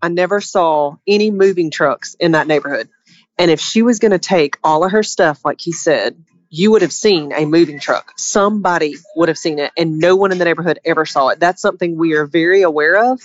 I 0.00 0.08
never 0.08 0.40
saw 0.40 0.94
any 1.08 1.32
moving 1.32 1.72
trucks 1.72 2.14
in 2.20 2.32
that 2.32 2.46
neighborhood. 2.46 2.88
And 3.36 3.50
if 3.50 3.60
she 3.60 3.82
was 3.82 3.98
going 3.98 4.12
to 4.12 4.20
take 4.20 4.58
all 4.62 4.84
of 4.84 4.92
her 4.92 5.02
stuff, 5.02 5.44
like 5.44 5.60
he 5.60 5.72
said, 5.72 6.16
you 6.50 6.70
would 6.70 6.82
have 6.82 6.92
seen 6.92 7.32
a 7.32 7.46
moving 7.46 7.80
truck. 7.80 8.12
Somebody 8.16 8.94
would 9.16 9.28
have 9.28 9.38
seen 9.38 9.58
it, 9.58 9.72
and 9.76 9.98
no 9.98 10.14
one 10.14 10.30
in 10.30 10.38
the 10.38 10.44
neighborhood 10.44 10.78
ever 10.84 11.04
saw 11.04 11.30
it. 11.30 11.40
That's 11.40 11.60
something 11.60 11.98
we 11.98 12.12
are 12.12 12.26
very 12.26 12.62
aware 12.62 13.12
of. 13.12 13.20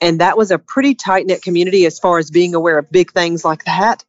And 0.00 0.20
that 0.20 0.38
was 0.38 0.50
a 0.50 0.58
pretty 0.58 0.94
tight 0.94 1.26
knit 1.26 1.42
community 1.42 1.84
as 1.84 1.98
far 1.98 2.18
as 2.18 2.30
being 2.30 2.54
aware 2.54 2.78
of 2.78 2.90
big 2.90 3.12
things 3.12 3.44
like 3.44 3.66
that 3.66 4.02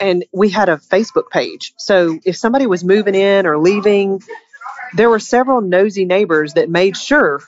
and 0.00 0.24
we 0.32 0.50
had 0.50 0.68
a 0.68 0.76
Facebook 0.76 1.30
page. 1.30 1.72
So 1.76 2.18
if 2.24 2.36
somebody 2.36 2.66
was 2.66 2.84
moving 2.84 3.14
in 3.14 3.46
or 3.46 3.58
leaving, 3.58 4.22
there 4.94 5.10
were 5.10 5.18
several 5.18 5.60
nosy 5.60 6.04
neighbors 6.04 6.54
that 6.54 6.68
made 6.68 6.96
sure 6.96 7.42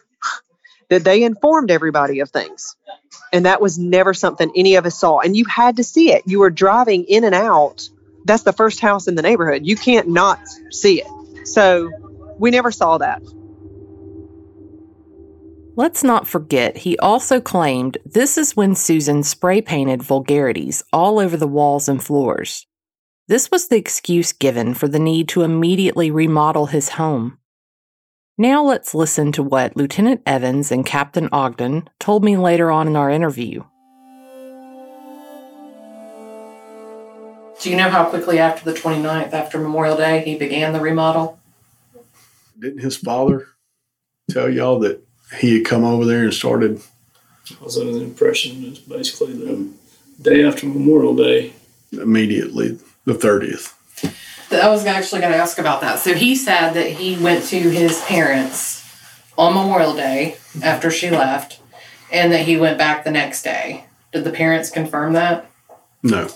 that 0.89 1.05
they 1.05 1.23
informed 1.23 1.71
everybody 1.71 2.21
of 2.21 2.31
things. 2.31 2.77
And 3.33 3.45
that 3.47 3.61
was 3.61 3.79
never 3.79 4.15
something 4.15 4.51
any 4.57 4.77
of 4.77 4.87
us 4.87 4.99
saw. 4.99 5.21
And 5.21 5.37
you 5.37 5.45
had 5.45 5.77
to 5.77 5.85
see 5.85 6.13
it. 6.13 6.23
You 6.27 6.41
were 6.41 6.51
driving 6.51 7.05
in 7.05 7.25
and 7.25 7.35
out. 7.35 7.89
That's 8.25 8.43
the 8.43 8.53
first 8.53 8.81
house 8.81 9.07
in 9.07 9.15
the 9.15 9.23
neighborhood. 9.23 9.67
You 9.67 9.77
can't 9.77 10.09
not 10.09 10.41
see 10.71 11.03
it. 11.03 11.47
So 11.47 11.91
we 12.39 12.51
never 12.51 12.71
saw 12.71 12.99
that. 12.99 13.23
Let's 15.79 16.03
not 16.03 16.27
forget, 16.27 16.79
he 16.79 16.99
also 16.99 17.41
claimed 17.41 17.99
this 18.05 18.37
is 18.37 18.57
when 18.57 18.75
Susan 18.75 19.23
spray 19.23 19.63
painted 19.63 20.03
vulgarities 20.03 20.83
all 20.93 21.21
over 21.21 21.37
the 21.37 21.47
walls 21.47 21.89
and 21.89 22.03
floors. 22.03 22.67
This 23.29 23.49
was 23.53 23.69
the 23.69 23.77
excuse 23.77 24.33
given 24.33 24.75
for 24.75 24.89
the 24.89 24.99
need 24.99 25.29
to 25.29 25.43
immediately 25.43 26.11
remodel 26.11 26.67
his 26.67 26.89
home. 26.89 27.39
Now 28.37 28.65
let's 28.65 28.93
listen 28.93 29.31
to 29.31 29.43
what 29.45 29.77
Lieutenant 29.77 30.21
Evans 30.27 30.73
and 30.73 30.85
Captain 30.85 31.29
Ogden 31.31 31.89
told 32.01 32.25
me 32.25 32.37
later 32.37 32.73
on 32.73 32.89
in 32.89 32.97
our 32.97 33.09
interview. 33.09 33.63
Do 37.61 37.71
you 37.71 37.77
know 37.77 37.89
how 37.89 38.07
quickly 38.07 38.41
after 38.41 38.69
the 38.69 38.77
29th, 38.77 39.33
after 39.33 39.61
Memorial 39.61 39.97
Day, 39.97 40.25
he 40.25 40.37
began 40.37 40.73
the 40.73 40.81
remodel? 40.81 41.39
Didn't 42.59 42.81
his 42.81 42.97
father 42.97 43.47
tell 44.29 44.51
y'all 44.51 44.81
that 44.81 45.08
he 45.41 45.59
had 45.59 45.67
come 45.67 45.85
over 45.85 46.05
there 46.05 46.25
and 46.25 46.35
started. 46.35 46.81
I 47.61 47.65
was 47.65 47.79
under 47.79 47.93
the 47.93 48.03
impression 48.03 48.65
it 48.65 48.71
was 48.71 48.79
basically 48.81 49.33
the 49.35 49.69
day 50.21 50.45
after 50.45 50.67
Memorial 50.67 51.15
Day. 51.15 51.53
Immediately, 51.93 52.79
the 53.05 53.15
30th. 53.15 53.75
I 54.53 54.69
was 54.69 54.85
actually 54.87 55.21
going 55.21 55.33
to 55.33 55.39
ask 55.39 55.59
about 55.59 55.81
that. 55.83 55.99
So 55.99 56.15
he 56.15 56.35
said 56.35 56.73
that 56.73 56.91
he 56.93 57.23
went 57.23 57.45
to 57.47 57.59
his 57.59 58.01
parents 58.03 58.85
on 59.37 59.55
Memorial 59.55 59.95
Day 59.95 60.37
after 60.63 60.91
she 60.91 61.11
left, 61.11 61.61
and 62.11 62.33
that 62.33 62.47
he 62.47 62.57
went 62.57 62.79
back 62.79 63.05
the 63.05 63.11
next 63.11 63.43
day. 63.43 63.85
Did 64.13 64.25
the 64.25 64.31
parents 64.31 64.71
confirm 64.71 65.13
that? 65.13 65.51
No. 66.03 66.29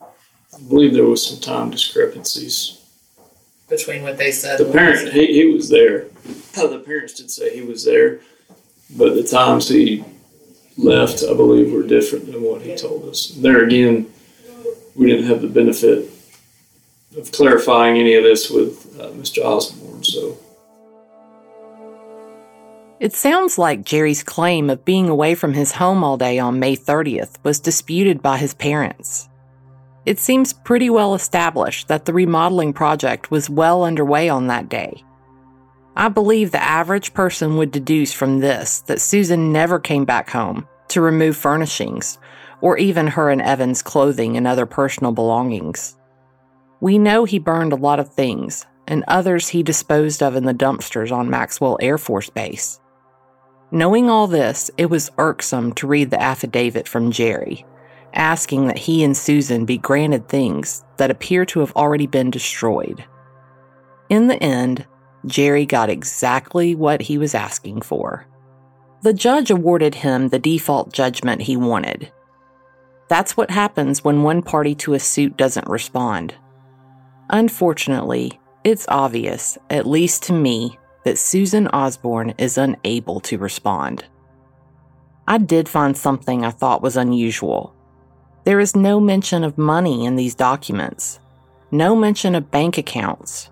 I 0.00 0.60
believe 0.68 0.94
there 0.94 1.04
was 1.04 1.26
some 1.26 1.40
time 1.40 1.70
discrepancies 1.70 2.80
between 3.68 4.02
what 4.02 4.16
they 4.16 4.30
said. 4.30 4.58
The 4.58 4.72
parent, 4.72 5.12
he, 5.12 5.26
he 5.26 5.52
was 5.52 5.68
there. 5.68 6.06
Oh, 6.56 6.68
The 6.68 6.78
parents 6.78 7.14
did 7.14 7.30
say 7.30 7.54
he 7.54 7.62
was 7.62 7.84
there, 7.84 8.20
but 8.90 9.14
the 9.14 9.22
times 9.22 9.68
he 9.68 10.04
left, 10.76 11.22
I 11.22 11.34
believe, 11.34 11.72
were 11.72 11.82
different 11.82 12.26
than 12.26 12.42
what 12.42 12.62
he 12.62 12.76
told 12.76 13.08
us. 13.08 13.28
There 13.30 13.64
again, 13.64 14.12
we 14.94 15.06
didn't 15.06 15.26
have 15.26 15.42
the 15.42 15.48
benefit 15.48 16.10
of 17.16 17.32
clarifying 17.32 17.96
any 17.96 18.14
of 18.14 18.24
this 18.24 18.50
with 18.50 18.98
uh, 19.00 19.08
Mr. 19.10 19.44
Osborne. 19.44 20.04
So 20.04 20.38
it 22.98 23.12
sounds 23.14 23.58
like 23.58 23.84
Jerry's 23.84 24.22
claim 24.22 24.70
of 24.70 24.84
being 24.84 25.08
away 25.08 25.34
from 25.34 25.52
his 25.52 25.72
home 25.72 26.02
all 26.02 26.16
day 26.16 26.38
on 26.38 26.58
May 26.58 26.76
30th 26.76 27.36
was 27.42 27.60
disputed 27.60 28.22
by 28.22 28.38
his 28.38 28.54
parents. 28.54 29.28
It 30.06 30.18
seems 30.18 30.52
pretty 30.52 30.88
well 30.88 31.14
established 31.14 31.88
that 31.88 32.04
the 32.04 32.14
remodeling 32.14 32.72
project 32.72 33.30
was 33.30 33.50
well 33.50 33.84
underway 33.84 34.28
on 34.28 34.46
that 34.46 34.68
day. 34.68 35.02
I 35.96 36.08
believe 36.08 36.50
the 36.50 36.62
average 36.62 37.14
person 37.14 37.56
would 37.56 37.70
deduce 37.70 38.12
from 38.12 38.40
this 38.40 38.80
that 38.80 39.00
Susan 39.00 39.50
never 39.50 39.78
came 39.78 40.04
back 40.04 40.28
home 40.28 40.68
to 40.88 41.00
remove 41.00 41.36
furnishings 41.36 42.18
or 42.60 42.76
even 42.76 43.06
her 43.06 43.30
and 43.30 43.40
Evan's 43.40 43.82
clothing 43.82 44.36
and 44.36 44.46
other 44.46 44.66
personal 44.66 45.12
belongings. 45.12 45.96
We 46.80 46.98
know 46.98 47.24
he 47.24 47.38
burned 47.38 47.72
a 47.72 47.76
lot 47.76 47.98
of 48.00 48.12
things, 48.12 48.66
and 48.86 49.04
others 49.08 49.48
he 49.48 49.62
disposed 49.62 50.22
of 50.22 50.36
in 50.36 50.44
the 50.44 50.54
dumpsters 50.54 51.10
on 51.10 51.30
Maxwell 51.30 51.78
Air 51.80 51.98
Force 51.98 52.30
Base. 52.30 52.80
Knowing 53.70 54.08
all 54.08 54.26
this, 54.26 54.70
it 54.76 54.86
was 54.86 55.10
irksome 55.18 55.72
to 55.74 55.86
read 55.86 56.10
the 56.10 56.22
affidavit 56.22 56.86
from 56.86 57.10
Jerry, 57.10 57.64
asking 58.14 58.66
that 58.66 58.78
he 58.78 59.02
and 59.02 59.16
Susan 59.16 59.64
be 59.64 59.78
granted 59.78 60.28
things 60.28 60.84
that 60.98 61.10
appear 61.10 61.44
to 61.46 61.60
have 61.60 61.72
already 61.72 62.06
been 62.06 62.30
destroyed. 62.30 63.04
In 64.08 64.28
the 64.28 64.42
end, 64.42 64.86
Jerry 65.26 65.66
got 65.66 65.90
exactly 65.90 66.74
what 66.74 67.02
he 67.02 67.18
was 67.18 67.34
asking 67.34 67.82
for. 67.82 68.26
The 69.02 69.12
judge 69.12 69.50
awarded 69.50 69.96
him 69.96 70.28
the 70.28 70.38
default 70.38 70.92
judgment 70.92 71.42
he 71.42 71.56
wanted. 71.56 72.12
That's 73.08 73.36
what 73.36 73.50
happens 73.50 74.02
when 74.02 74.22
one 74.22 74.42
party 74.42 74.74
to 74.76 74.94
a 74.94 74.98
suit 74.98 75.36
doesn't 75.36 75.68
respond. 75.68 76.34
Unfortunately, 77.30 78.40
it's 78.64 78.86
obvious, 78.88 79.58
at 79.70 79.86
least 79.86 80.24
to 80.24 80.32
me, 80.32 80.78
that 81.04 81.18
Susan 81.18 81.68
Osborne 81.68 82.34
is 82.38 82.58
unable 82.58 83.20
to 83.20 83.38
respond. 83.38 84.04
I 85.28 85.38
did 85.38 85.68
find 85.68 85.96
something 85.96 86.44
I 86.44 86.50
thought 86.50 86.82
was 86.82 86.96
unusual. 86.96 87.74
There 88.44 88.60
is 88.60 88.76
no 88.76 89.00
mention 89.00 89.44
of 89.44 89.58
money 89.58 90.04
in 90.04 90.16
these 90.16 90.34
documents, 90.34 91.20
no 91.70 91.96
mention 91.96 92.34
of 92.34 92.50
bank 92.50 92.78
accounts. 92.78 93.50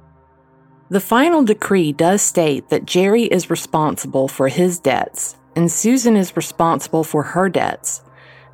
The 0.91 1.01
final 1.01 1.43
decree 1.43 1.93
does 1.93 2.23
state 2.23 2.69
that 2.69 2.85
Jerry 2.85 3.25
is 3.25 3.51
responsible 3.51 4.29
for 4.29 4.49
his 4.49 4.79
debts 4.79 5.37
and 5.57 5.71
Susan 5.71 6.17
is 6.17 6.37
responsible 6.37 7.05
for 7.05 7.23
her 7.23 7.49
debts, 7.49 8.03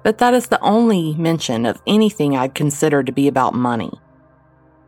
but 0.03 0.19
that 0.19 0.35
is 0.35 0.49
the 0.49 0.61
only 0.61 1.15
mention 1.15 1.67
of 1.67 1.83
anything 1.87 2.37
I'd 2.37 2.55
consider 2.55 3.03
to 3.03 3.13
be 3.13 3.29
about 3.29 3.55
money. 3.55 3.93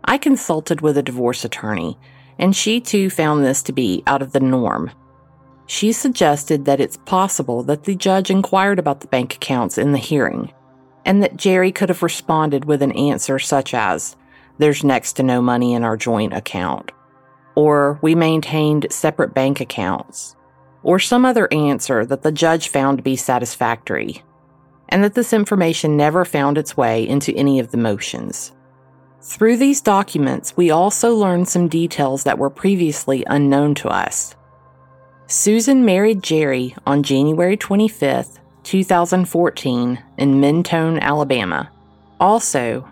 I 0.05 0.19
consulted 0.19 0.81
with 0.81 0.97
a 0.97 1.03
divorce 1.03 1.45
attorney, 1.45 1.99
and 2.39 2.57
she 2.57 2.81
too 2.81 3.11
found 3.11 3.45
this 3.45 3.63
to 3.65 3.73
be 3.73 4.03
out 4.07 4.23
of 4.23 4.33
the 4.33 4.41
norm. 4.41 4.91
She 5.67 5.93
suggested 5.93 6.65
that 6.65 6.81
it's 6.81 6.97
possible 6.99 7.63
that 7.65 7.85
the 7.85 7.95
judge 7.95 8.31
inquired 8.31 8.79
about 8.79 9.01
the 9.01 9.07
bank 9.07 9.35
accounts 9.35 9.79
in 9.79 9.93
the 9.93 9.99
hearing, 9.99 10.53
and 11.05 11.23
that 11.23 11.37
Jerry 11.37 11.73
could 11.73 11.89
have 11.89 12.03
responded 12.03 12.65
with 12.65 12.83
an 12.83 12.93
answer 12.93 13.39
such 13.39 13.75
as, 13.75 14.17
There's 14.59 14.85
next 14.85 15.15
to 15.15 15.23
no 15.23 15.41
money 15.41 15.73
in 15.73 15.85
our 15.85 15.97
joint 15.97 16.33
account, 16.35 16.93
or 17.55 17.99
We 18.03 18.15
maintained 18.15 18.87
separate 18.91 19.35
bank 19.35 19.61
accounts, 19.61 20.37
or 20.83 20.99
some 20.99 21.25
other 21.25 21.53
answer 21.53 22.05
that 22.07 22.23
the 22.23 22.33
judge 22.33 22.69
found 22.69 22.99
to 22.99 23.05
be 23.05 23.17
satisfactory, 23.17 24.23
and 24.89 25.03
that 25.05 25.15
this 25.15 25.33
information 25.33 25.97
never 25.97 26.25
found 26.25 26.59
its 26.59 26.77
way 26.77 27.07
into 27.07 27.35
any 27.35 27.59
of 27.59 27.71
the 27.71 27.79
motions. 27.79 28.53
Through 29.23 29.59
these 29.59 29.81
documents, 29.81 30.57
we 30.57 30.71
also 30.71 31.15
learned 31.15 31.49
some 31.49 31.69
details 31.69 32.25
that 32.25 32.39
were 32.39 32.51
previously 32.51 33.25
unknown 33.29 33.75
to 33.77 33.89
us. 33.89 34.35
Susan 35.29 35.85
married 35.85 36.23
Jerry 36.23 36.75
on 36.87 37.03
January 37.03 37.57
25, 37.57 38.29
2014, 38.65 40.03
in 40.19 40.41
Mentone, 40.41 40.99
Alabama. 40.99 41.71
Also, 42.21 42.87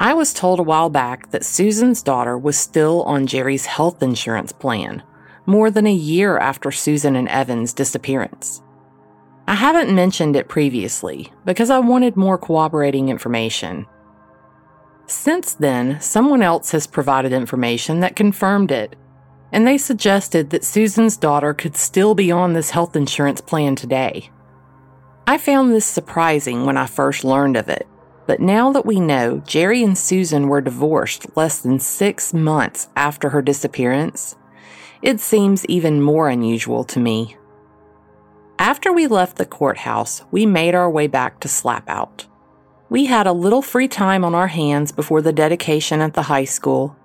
I 0.00 0.14
was 0.14 0.32
told 0.32 0.60
a 0.60 0.64
while 0.64 0.90
back 0.90 1.30
that 1.30 1.44
Susan's 1.44 2.02
daughter 2.02 2.38
was 2.38 2.56
still 2.56 3.02
on 3.02 3.26
Jerry's 3.26 3.66
health 3.66 4.02
insurance 4.02 4.52
plan, 4.52 5.02
more 5.46 5.70
than 5.70 5.86
a 5.86 5.92
year 5.92 6.38
after 6.38 6.70
Susan 6.70 7.16
and 7.16 7.28
Evan's 7.28 7.72
disappearance. 7.72 8.62
I 9.46 9.54
haven't 9.54 9.94
mentioned 9.94 10.36
it 10.36 10.48
previously 10.48 11.32
because 11.44 11.70
I 11.70 11.78
wanted 11.78 12.16
more 12.16 12.38
corroborating 12.38 13.08
information 13.08 13.86
since 15.10 15.54
then, 15.54 16.02
someone 16.02 16.42
else 16.42 16.72
has 16.72 16.86
provided 16.86 17.32
information 17.32 18.00
that 18.00 18.14
confirmed 18.14 18.70
it, 18.70 18.94
and 19.50 19.66
they 19.66 19.78
suggested 19.78 20.50
that 20.50 20.64
Susan's 20.64 21.16
daughter 21.16 21.54
could 21.54 21.78
still 21.78 22.14
be 22.14 22.30
on 22.30 22.52
this 22.52 22.70
health 22.70 22.94
insurance 22.94 23.40
plan 23.40 23.74
today. 23.74 24.30
I 25.26 25.38
found 25.38 25.72
this 25.72 25.86
surprising 25.86 26.66
when 26.66 26.76
I 26.76 26.84
first 26.84 27.24
learned 27.24 27.56
of 27.56 27.70
it, 27.70 27.88
but 28.28 28.40
now 28.40 28.70
that 28.72 28.84
we 28.84 29.00
know 29.00 29.42
Jerry 29.46 29.82
and 29.82 29.96
Susan 29.96 30.48
were 30.48 30.60
divorced 30.60 31.34
less 31.34 31.60
than 31.60 31.80
six 31.80 32.34
months 32.34 32.90
after 32.94 33.30
her 33.30 33.40
disappearance, 33.40 34.36
it 35.00 35.18
seems 35.18 35.64
even 35.64 36.02
more 36.02 36.28
unusual 36.28 36.84
to 36.84 37.00
me. 37.00 37.38
After 38.58 38.92
we 38.92 39.06
left 39.06 39.38
the 39.38 39.46
courthouse, 39.46 40.24
we 40.30 40.44
made 40.44 40.74
our 40.74 40.90
way 40.90 41.06
back 41.06 41.40
to 41.40 41.48
Slapout. 41.48 42.26
We 42.90 43.06
had 43.06 43.26
a 43.26 43.32
little 43.32 43.62
free 43.62 43.88
time 43.88 44.26
on 44.26 44.34
our 44.34 44.48
hands 44.48 44.92
before 44.92 45.22
the 45.22 45.32
dedication 45.32 46.02
at 46.02 46.12
the 46.12 46.24
high 46.24 46.44
school. 46.44 46.96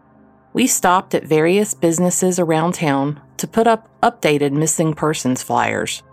We 0.51 0.67
stopped 0.67 1.15
at 1.15 1.23
various 1.23 1.73
businesses 1.73 2.37
around 2.37 2.73
town 2.73 3.21
to 3.37 3.47
put 3.47 3.65
up 3.65 3.87
updated 4.01 4.51
missing 4.51 4.93
persons 4.93 5.41
flyers. 5.41 6.03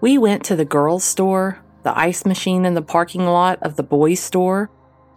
We 0.00 0.18
went 0.18 0.42
to 0.46 0.56
the 0.56 0.64
girls' 0.64 1.04
store, 1.04 1.63
the 1.84 1.96
ice 1.96 2.26
machine 2.26 2.64
in 2.64 2.74
the 2.74 2.82
parking 2.82 3.24
lot 3.24 3.58
of 3.62 3.76
the 3.76 3.82
boys' 3.82 4.20
store, 4.20 4.70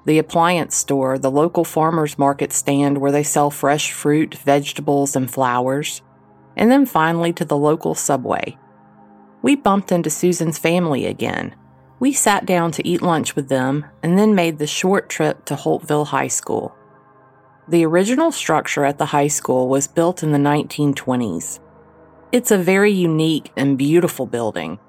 the 0.06 0.20
appliance 0.20 0.76
store, 0.76 1.18
the 1.18 1.32
local 1.32 1.66
farmers 1.66 2.18
market 2.18 2.54
stand 2.54 3.00
where 3.00 3.12
they 3.12 3.24
sell 3.24 3.50
fresh 3.50 3.92
fruit, 3.92 4.36
vegetables, 4.36 5.16
and 5.16 5.32
flowers, 5.32 6.02
and 6.56 6.72
then 6.72 6.86
finally 6.86 7.34
to 7.34 7.46
the 7.46 7.58
local 7.58 7.96
subway. 7.96 8.58
We 9.42 9.56
bumped 9.56 9.92
into 9.92 10.10
Susan's 10.10 10.58
family 10.58 11.06
again 11.06 11.56
we 12.00 12.14
sat 12.14 12.46
down 12.46 12.72
to 12.74 12.88
eat 12.88 13.02
lunch 13.02 13.36
with 13.36 13.50
them 13.50 13.86
and 14.04 14.18
then 14.18 14.36
made 14.36 14.60
the 14.60 14.68
short 14.68 15.10
trip 15.10 15.46
to 15.46 15.56
Holtville 15.56 16.08
High 16.08 16.28
School. 16.28 16.76
The 17.68 17.86
original 17.86 18.32
structure 18.32 18.86
at 18.86 18.98
the 18.98 19.08
high 19.08 19.28
school 19.28 19.68
was 19.68 19.88
built 19.88 20.24
in 20.24 20.32
the 20.32 20.38
1920s. 20.38 21.60
It's 22.32 22.52
a 22.52 22.58
very 22.58 22.92
unique 22.92 23.52
and 23.58 23.78
beautiful 23.78 24.26
building. 24.26 24.80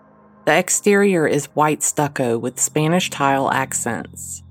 The 0.49 0.57
exterior 0.57 1.27
is 1.27 1.55
white 1.55 1.83
stucco 1.83 2.39
with 2.39 2.59
Spanish 2.59 3.11
tile 3.11 3.51
accents. 3.51 4.43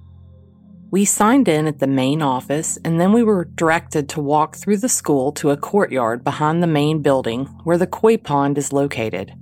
We 0.91 1.05
signed 1.05 1.47
in 1.47 1.65
at 1.65 1.79
the 1.79 1.87
main 1.87 2.21
office 2.21 2.77
and 2.85 3.01
then 3.01 3.13
we 3.13 3.23
were 3.23 3.45
directed 3.45 4.07
to 4.09 4.21
walk 4.21 4.57
through 4.57 4.77
the 4.77 4.89
school 4.89 5.31
to 5.31 5.49
a 5.49 5.57
courtyard 5.57 6.23
behind 6.23 6.61
the 6.61 6.67
main 6.67 7.01
building 7.01 7.45
where 7.63 7.79
the 7.79 7.87
koi 7.87 8.15
pond 8.15 8.59
is 8.59 8.71
located. 8.71 9.33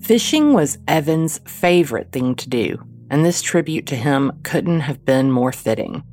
Fishing 0.00 0.54
was 0.54 0.78
Evan's 0.88 1.40
favorite 1.46 2.10
thing 2.10 2.34
to 2.36 2.48
do, 2.48 2.82
and 3.10 3.22
this 3.22 3.42
tribute 3.42 3.86
to 3.88 3.96
him 3.96 4.32
couldn't 4.44 4.80
have 4.80 5.04
been 5.04 5.30
more 5.30 5.52
fitting. 5.52 6.04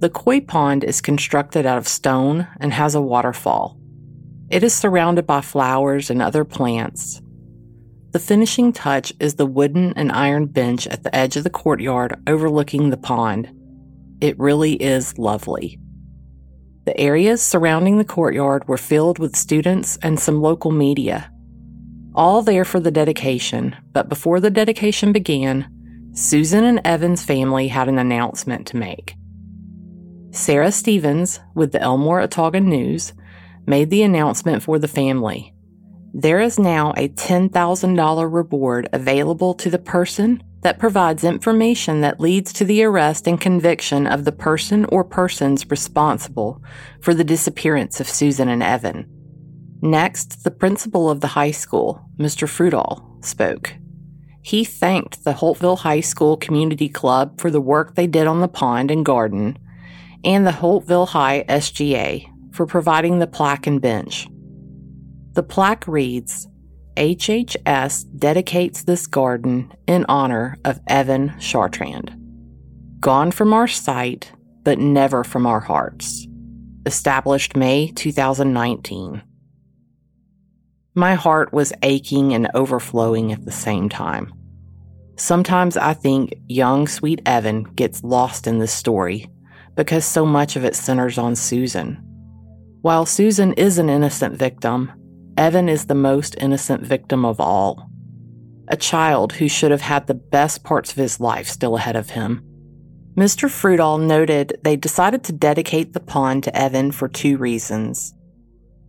The 0.00 0.10
koi 0.10 0.40
pond 0.40 0.82
is 0.82 1.00
constructed 1.00 1.64
out 1.64 1.78
of 1.78 1.86
stone 1.86 2.48
and 2.58 2.72
has 2.72 2.96
a 2.96 3.00
waterfall. 3.00 3.78
It 4.50 4.64
is 4.64 4.74
surrounded 4.74 5.28
by 5.28 5.42
flowers 5.42 6.10
and 6.10 6.20
other 6.20 6.44
plants. 6.44 7.20
The 8.14 8.20
finishing 8.20 8.72
touch 8.72 9.12
is 9.20 9.34
the 9.34 9.44
wooden 9.44 9.92
and 9.96 10.10
iron 10.10 10.46
bench 10.46 10.86
at 10.86 11.02
the 11.02 11.14
edge 11.14 11.36
of 11.36 11.44
the 11.44 11.50
courtyard 11.50 12.18
overlooking 12.26 12.88
the 12.88 12.96
pond. 12.96 13.50
It 14.22 14.38
really 14.38 14.74
is 14.74 15.18
lovely. 15.18 15.78
The 16.86 16.98
areas 16.98 17.42
surrounding 17.42 17.98
the 17.98 18.04
courtyard 18.04 18.66
were 18.66 18.78
filled 18.78 19.18
with 19.18 19.36
students 19.36 19.98
and 20.00 20.18
some 20.18 20.40
local 20.40 20.70
media 20.70 21.30
all 22.14 22.42
there 22.42 22.64
for 22.64 22.78
the 22.78 22.92
dedication, 22.92 23.74
but 23.92 24.08
before 24.08 24.38
the 24.38 24.50
dedication 24.50 25.12
began, 25.12 25.68
Susan 26.12 26.62
and 26.62 26.80
Evan's 26.84 27.24
family 27.24 27.66
had 27.66 27.88
an 27.88 27.98
announcement 27.98 28.68
to 28.68 28.76
make. 28.76 29.14
Sarah 30.30 30.70
Stevens, 30.70 31.40
with 31.54 31.72
the 31.72 31.80
Elmore 31.80 32.20
Autauga 32.20 32.62
News, 32.62 33.12
made 33.66 33.90
the 33.90 34.02
announcement 34.02 34.62
for 34.62 34.78
the 34.78 34.88
family. 34.88 35.53
There 36.16 36.38
is 36.38 36.60
now 36.60 36.92
a 36.96 37.08
$10,000 37.08 38.32
reward 38.32 38.88
available 38.92 39.52
to 39.54 39.68
the 39.68 39.80
person 39.80 40.44
that 40.60 40.78
provides 40.78 41.24
information 41.24 42.02
that 42.02 42.20
leads 42.20 42.52
to 42.52 42.64
the 42.64 42.84
arrest 42.84 43.26
and 43.26 43.40
conviction 43.40 44.06
of 44.06 44.24
the 44.24 44.30
person 44.30 44.84
or 44.86 45.02
persons 45.02 45.68
responsible 45.68 46.62
for 47.00 47.14
the 47.14 47.24
disappearance 47.24 47.98
of 47.98 48.08
Susan 48.08 48.48
and 48.48 48.62
Evan. 48.62 49.08
Next, 49.82 50.44
the 50.44 50.52
principal 50.52 51.10
of 51.10 51.20
the 51.20 51.26
high 51.26 51.50
school, 51.50 52.08
Mr. 52.16 52.46
Frudall, 52.46 53.24
spoke. 53.24 53.74
He 54.40 54.62
thanked 54.62 55.24
the 55.24 55.32
Holtville 55.32 55.80
High 55.80 56.00
School 56.00 56.36
Community 56.36 56.88
Club 56.88 57.40
for 57.40 57.50
the 57.50 57.60
work 57.60 57.96
they 57.96 58.06
did 58.06 58.28
on 58.28 58.40
the 58.40 58.46
pond 58.46 58.92
and 58.92 59.04
garden, 59.04 59.58
and 60.22 60.46
the 60.46 60.52
Holtville 60.52 61.08
High 61.08 61.44
SGA 61.48 62.28
for 62.52 62.66
providing 62.66 63.18
the 63.18 63.26
plaque 63.26 63.66
and 63.66 63.82
bench. 63.82 64.28
The 65.34 65.42
plaque 65.42 65.88
reads 65.88 66.46
HHS 66.96 68.06
dedicates 68.16 68.84
this 68.84 69.08
garden 69.08 69.72
in 69.88 70.06
honor 70.08 70.56
of 70.64 70.78
Evan 70.86 71.30
Chartrand. 71.40 72.16
Gone 73.00 73.32
from 73.32 73.52
our 73.52 73.66
sight, 73.66 74.30
but 74.62 74.78
never 74.78 75.24
from 75.24 75.44
our 75.44 75.58
hearts. 75.58 76.28
Established 76.86 77.56
May 77.56 77.88
2019. 77.88 79.22
My 80.94 81.14
heart 81.14 81.52
was 81.52 81.72
aching 81.82 82.32
and 82.32 82.48
overflowing 82.54 83.32
at 83.32 83.44
the 83.44 83.50
same 83.50 83.88
time. 83.88 84.32
Sometimes 85.16 85.76
I 85.76 85.94
think 85.94 86.34
young, 86.46 86.86
sweet 86.86 87.20
Evan 87.26 87.64
gets 87.74 88.04
lost 88.04 88.46
in 88.46 88.60
this 88.60 88.72
story 88.72 89.28
because 89.74 90.04
so 90.04 90.24
much 90.24 90.54
of 90.54 90.64
it 90.64 90.76
centers 90.76 91.18
on 91.18 91.34
Susan. 91.34 91.96
While 92.82 93.04
Susan 93.04 93.52
is 93.54 93.78
an 93.78 93.90
innocent 93.90 94.36
victim, 94.36 94.92
Evan 95.36 95.68
is 95.68 95.86
the 95.86 95.94
most 95.94 96.36
innocent 96.40 96.82
victim 96.82 97.24
of 97.24 97.40
all. 97.40 97.90
A 98.68 98.76
child 98.76 99.32
who 99.34 99.48
should 99.48 99.70
have 99.70 99.80
had 99.80 100.06
the 100.06 100.14
best 100.14 100.64
parts 100.64 100.90
of 100.90 100.96
his 100.96 101.20
life 101.20 101.48
still 101.48 101.76
ahead 101.76 101.96
of 101.96 102.10
him. 102.10 102.42
Mr. 103.16 103.48
Fruitall 103.48 103.98
noted 103.98 104.58
they 104.62 104.76
decided 104.76 105.22
to 105.24 105.32
dedicate 105.32 105.92
the 105.92 106.00
pond 106.00 106.44
to 106.44 106.56
Evan 106.56 106.90
for 106.90 107.08
two 107.08 107.36
reasons. 107.36 108.14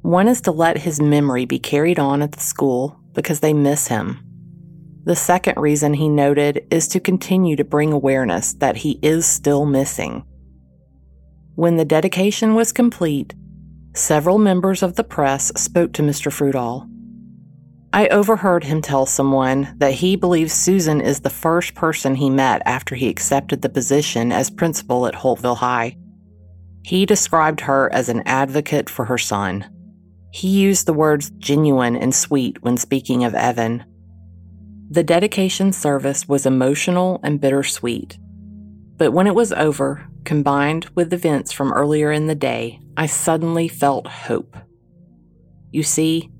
One 0.01 0.27
is 0.27 0.41
to 0.41 0.51
let 0.51 0.77
his 0.77 1.01
memory 1.01 1.45
be 1.45 1.59
carried 1.59 1.99
on 1.99 2.21
at 2.21 2.31
the 2.31 2.39
school 2.39 2.99
because 3.13 3.39
they 3.39 3.53
miss 3.53 3.87
him. 3.87 4.19
The 5.03 5.15
second 5.15 5.57
reason 5.57 5.93
he 5.93 6.09
noted 6.09 6.65
is 6.71 6.87
to 6.89 6.99
continue 6.99 7.55
to 7.55 7.63
bring 7.63 7.91
awareness 7.91 8.53
that 8.53 8.77
he 8.77 8.99
is 9.03 9.25
still 9.25 9.65
missing. 9.65 10.23
When 11.55 11.77
the 11.77 11.85
dedication 11.85 12.55
was 12.55 12.71
complete, 12.71 13.33
several 13.95 14.37
members 14.37 14.83
of 14.83 14.95
the 14.95 15.03
press 15.03 15.51
spoke 15.55 15.93
to 15.93 16.01
Mr. 16.01 16.31
Fruitall. 16.31 16.89
I 17.93 18.07
overheard 18.09 18.65
him 18.65 18.81
tell 18.81 19.05
someone 19.05 19.73
that 19.77 19.93
he 19.93 20.17
believes 20.17 20.51
Susan 20.51 20.99
is 20.99 21.21
the 21.21 21.29
first 21.29 21.75
person 21.75 22.15
he 22.15 22.29
met 22.29 22.61
after 22.65 22.93
he 22.93 23.07
accepted 23.07 23.61
the 23.61 23.69
position 23.69 24.33
as 24.33 24.49
principal 24.49 25.07
at 25.07 25.13
Holtville 25.13 25.57
High. 25.57 25.95
He 26.83 27.05
described 27.05 27.61
her 27.61 27.91
as 27.93 28.09
an 28.09 28.21
advocate 28.25 28.89
for 28.89 29.05
her 29.05 29.17
son. 29.17 29.65
He 30.31 30.49
used 30.49 30.85
the 30.85 30.93
words 30.93 31.29
genuine 31.37 31.95
and 31.95 32.13
sweet 32.13 32.61
when 32.61 32.75
speaking 32.75 33.23
of 33.23 33.33
Evan. 33.33 33.85
The 34.89 35.03
dedication 35.03 35.71
service 35.71 36.27
was 36.27 36.45
emotional 36.45 37.21
and 37.23 37.39
bittersweet. 37.39 38.17
But 38.97 39.13
when 39.13 39.25
it 39.25 39.35
was 39.35 39.53
over, 39.53 40.05
combined 40.25 40.87
with 40.95 41.13
events 41.13 41.51
from 41.51 41.71
earlier 41.71 42.11
in 42.11 42.27
the 42.27 42.35
day, 42.35 42.79
I 42.97 43.05
suddenly 43.05 43.67
felt 43.67 44.07
hope. 44.07 44.57
You 45.71 45.83
see, 45.83 46.31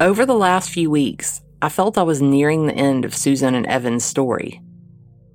over 0.00 0.24
the 0.24 0.34
last 0.34 0.70
few 0.70 0.90
weeks, 0.90 1.40
I 1.60 1.68
felt 1.68 1.98
I 1.98 2.02
was 2.02 2.22
nearing 2.22 2.66
the 2.66 2.74
end 2.74 3.04
of 3.04 3.14
Susan 3.14 3.54
and 3.54 3.66
Evan's 3.66 4.04
story. 4.04 4.60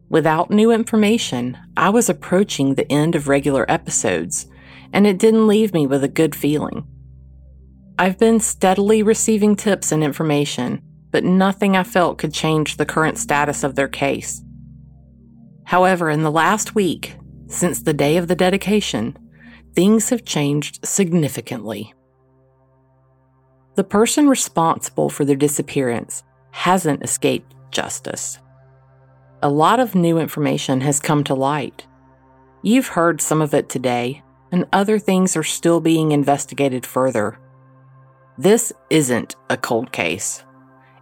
Without 0.10 0.52
new 0.52 0.72
information, 0.72 1.58
I 1.78 1.90
was 1.90 2.10
approaching 2.10 2.76
the 2.76 2.92
end 2.92 3.16
of 3.16 3.28
regular 3.28 3.66
episodes, 3.70 4.48
and 4.92 5.06
it 5.06 5.20
didn't 5.20 5.48
leave 5.48 5.74
me 5.74 5.86
with 5.86 6.04
a 6.04 6.08
good 6.08 6.36
feeling. 6.36 6.88
I've 7.98 8.18
been 8.18 8.40
steadily 8.40 9.04
receiving 9.04 9.56
tips 9.56 9.92
and 9.92 10.04
information, 10.04 10.82
but 11.12 11.24
nothing 11.24 11.76
I 11.76 11.84
felt 11.84 12.18
could 12.18 12.34
change 12.34 12.78
the 12.78 12.86
current 12.86 13.18
status 13.18 13.64
of 13.64 13.76
their 13.76 13.88
case. 13.88 14.42
However, 15.66 16.10
in 16.10 16.24
the 16.24 16.32
last 16.32 16.76
week, 16.76 17.16
since 17.50 17.82
the 17.82 17.94
day 17.94 18.16
of 18.16 18.28
the 18.28 18.36
dedication, 18.36 19.18
things 19.74 20.10
have 20.10 20.24
changed 20.24 20.80
significantly. 20.86 21.94
The 23.76 23.84
person 23.84 24.30
responsible 24.30 25.10
for 25.10 25.26
their 25.26 25.36
disappearance 25.36 26.24
hasn't 26.52 27.04
escaped 27.04 27.56
justice. 27.72 28.40
A 29.42 29.50
lot 29.50 29.80
of 29.80 29.96
new 29.96 30.20
information 30.20 30.82
has 30.82 31.00
come 31.00 31.24
to 31.26 31.34
light. 31.34 31.86
You've 32.62 32.88
heard 32.88 33.22
some 33.22 33.42
of 33.42 33.54
it 33.54 33.70
today, 33.70 34.22
and 34.52 34.66
other 34.72 35.00
things 35.00 35.36
are 35.36 35.44
still 35.44 35.80
being 35.80 36.12
investigated 36.12 36.86
further. 36.86 37.40
This 38.38 38.74
isn't 38.90 39.36
a 39.50 39.58
cold 39.58 39.92
case. 39.92 40.44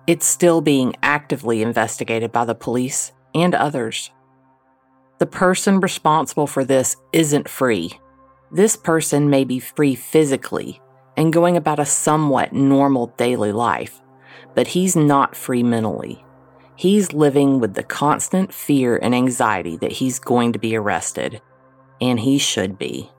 It's 0.06 0.26
still 0.26 0.62
being 0.62 0.96
actively 1.04 1.62
investigated 1.62 2.32
by 2.32 2.46
the 2.46 2.56
police 2.56 3.12
and 3.36 3.54
others. 3.54 4.12
The 5.20 5.26
person 5.26 5.80
responsible 5.80 6.48
for 6.48 6.64
this 6.64 6.96
isn't 7.12 7.50
free. 7.50 8.00
This 8.52 8.76
person 8.76 9.30
may 9.30 9.44
be 9.44 9.60
free 9.60 9.96
physically 9.96 10.80
and 11.16 11.34
going 11.34 11.58
about 11.58 11.80
a 11.80 11.86
somewhat 11.86 12.54
normal 12.54 13.08
daily 13.18 13.52
life, 13.52 14.00
but 14.54 14.68
he's 14.68 14.96
not 14.96 15.36
free 15.36 15.64
mentally. 15.64 16.24
He's 16.76 17.14
living 17.14 17.60
with 17.60 17.74
the 17.74 17.82
constant 17.82 18.54
fear 18.54 18.98
and 18.98 19.16
anxiety 19.16 19.78
that 19.78 19.94
he's 19.94 20.20
going 20.20 20.54
to 20.54 20.60
be 20.60 20.76
arrested, 20.76 21.42
and 22.00 22.20
he 22.20 22.38
should 22.38 22.78
be. 22.78 23.10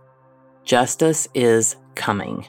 Justice 0.64 1.26
is 1.34 1.74
coming. 1.96 2.46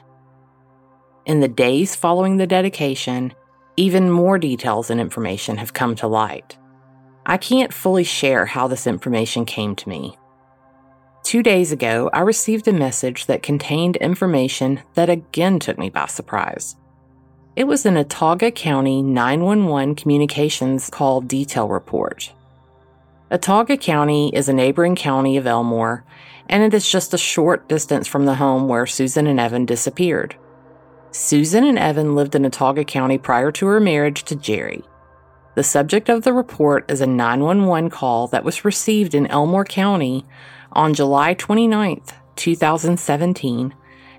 In 1.26 1.40
the 1.40 1.48
days 1.48 1.96
following 1.96 2.36
the 2.36 2.46
dedication, 2.46 3.34
even 3.76 4.10
more 4.10 4.38
details 4.38 4.90
and 4.90 5.00
information 5.00 5.56
have 5.56 5.74
come 5.74 5.96
to 5.96 6.06
light. 6.06 6.56
I 7.26 7.36
can't 7.36 7.72
fully 7.72 8.04
share 8.04 8.46
how 8.46 8.66
this 8.66 8.86
information 8.86 9.44
came 9.44 9.76
to 9.76 9.88
me. 9.88 10.16
Two 11.22 11.42
days 11.42 11.70
ago, 11.70 12.10
I 12.12 12.20
received 12.20 12.66
a 12.66 12.72
message 12.72 13.26
that 13.26 13.42
contained 13.42 13.96
information 13.96 14.80
that 14.94 15.10
again 15.10 15.58
took 15.58 15.78
me 15.78 15.90
by 15.90 16.06
surprise. 16.06 16.76
It 17.56 17.64
was 17.64 17.84
an 17.84 17.96
Autauga 17.96 18.54
County 18.54 19.02
911 19.02 19.96
communications 19.96 20.88
call 20.88 21.20
detail 21.20 21.68
report. 21.68 22.32
Autauga 23.30 23.80
County 23.80 24.30
is 24.34 24.48
a 24.48 24.52
neighboring 24.52 24.96
county 24.96 25.36
of 25.36 25.46
Elmore, 25.46 26.04
and 26.48 26.62
it 26.62 26.74
is 26.74 26.90
just 26.90 27.14
a 27.14 27.18
short 27.18 27.68
distance 27.68 28.08
from 28.08 28.24
the 28.24 28.36
home 28.36 28.66
where 28.66 28.86
Susan 28.86 29.26
and 29.26 29.38
Evan 29.38 29.66
disappeared. 29.66 30.36
Susan 31.12 31.64
and 31.64 31.78
Evan 31.78 32.14
lived 32.14 32.34
in 32.34 32.42
Autauga 32.42 32.86
County 32.86 33.18
prior 33.18 33.52
to 33.52 33.66
her 33.66 33.78
marriage 33.78 34.24
to 34.24 34.34
Jerry. 34.34 34.82
The 35.60 35.64
subject 35.64 36.08
of 36.08 36.22
the 36.22 36.32
report 36.32 36.90
is 36.90 37.02
a 37.02 37.06
911 37.06 37.90
call 37.90 38.28
that 38.28 38.44
was 38.44 38.64
received 38.64 39.14
in 39.14 39.26
Elmore 39.26 39.66
County 39.66 40.24
on 40.72 40.94
July 40.94 41.34
29, 41.34 42.00
2017 42.34 43.74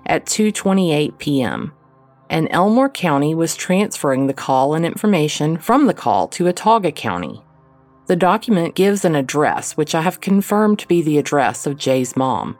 at 0.06 0.24
2:28 0.24 1.18
p.m. 1.18 1.72
And 2.30 2.46
Elmore 2.52 2.88
County 2.88 3.34
was 3.34 3.56
transferring 3.56 4.28
the 4.28 4.32
call 4.32 4.72
and 4.74 4.86
information 4.86 5.56
from 5.58 5.88
the 5.88 5.94
call 5.94 6.28
to 6.28 6.44
Autauga 6.44 6.94
County. 6.94 7.42
The 8.06 8.14
document 8.14 8.76
gives 8.76 9.04
an 9.04 9.16
address 9.16 9.76
which 9.76 9.96
I 9.96 10.02
have 10.02 10.20
confirmed 10.20 10.78
to 10.78 10.86
be 10.86 11.02
the 11.02 11.18
address 11.18 11.66
of 11.66 11.76
Jay's 11.76 12.16
mom. 12.16 12.56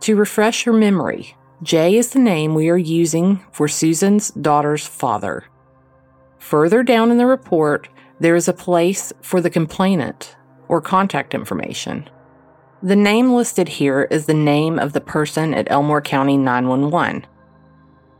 To 0.00 0.16
refresh 0.16 0.64
your 0.64 0.74
memory, 0.74 1.36
Jay 1.62 1.96
is 1.96 2.14
the 2.14 2.18
name 2.18 2.54
we 2.54 2.70
are 2.70 2.78
using 2.78 3.44
for 3.52 3.68
Susan's 3.68 4.30
daughter's 4.30 4.86
father. 4.86 5.49
Further 6.40 6.82
down 6.82 7.10
in 7.10 7.18
the 7.18 7.26
report, 7.26 7.88
there 8.18 8.34
is 8.34 8.48
a 8.48 8.52
place 8.52 9.12
for 9.20 9.40
the 9.40 9.50
complainant 9.50 10.36
or 10.68 10.80
contact 10.80 11.34
information. 11.34 12.08
The 12.82 12.96
name 12.96 13.32
listed 13.32 13.68
here 13.68 14.08
is 14.10 14.26
the 14.26 14.34
name 14.34 14.78
of 14.78 14.94
the 14.94 15.02
person 15.02 15.52
at 15.52 15.70
Elmore 15.70 16.00
County 16.00 16.38
911. 16.38 17.26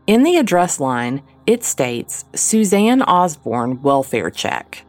In 0.05 0.23
the 0.23 0.37
address 0.37 0.79
line, 0.79 1.23
it 1.47 1.63
states 1.63 2.25
Suzanne 2.35 3.01
Osborne 3.01 3.81
Welfare 3.81 4.29
Check. 4.29 4.85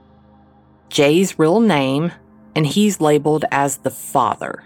Jay's 0.90 1.38
real 1.38 1.60
name, 1.60 2.12
and 2.54 2.66
he's 2.66 3.00
labeled 3.00 3.46
as 3.50 3.78
the 3.78 3.90
father. 3.90 4.64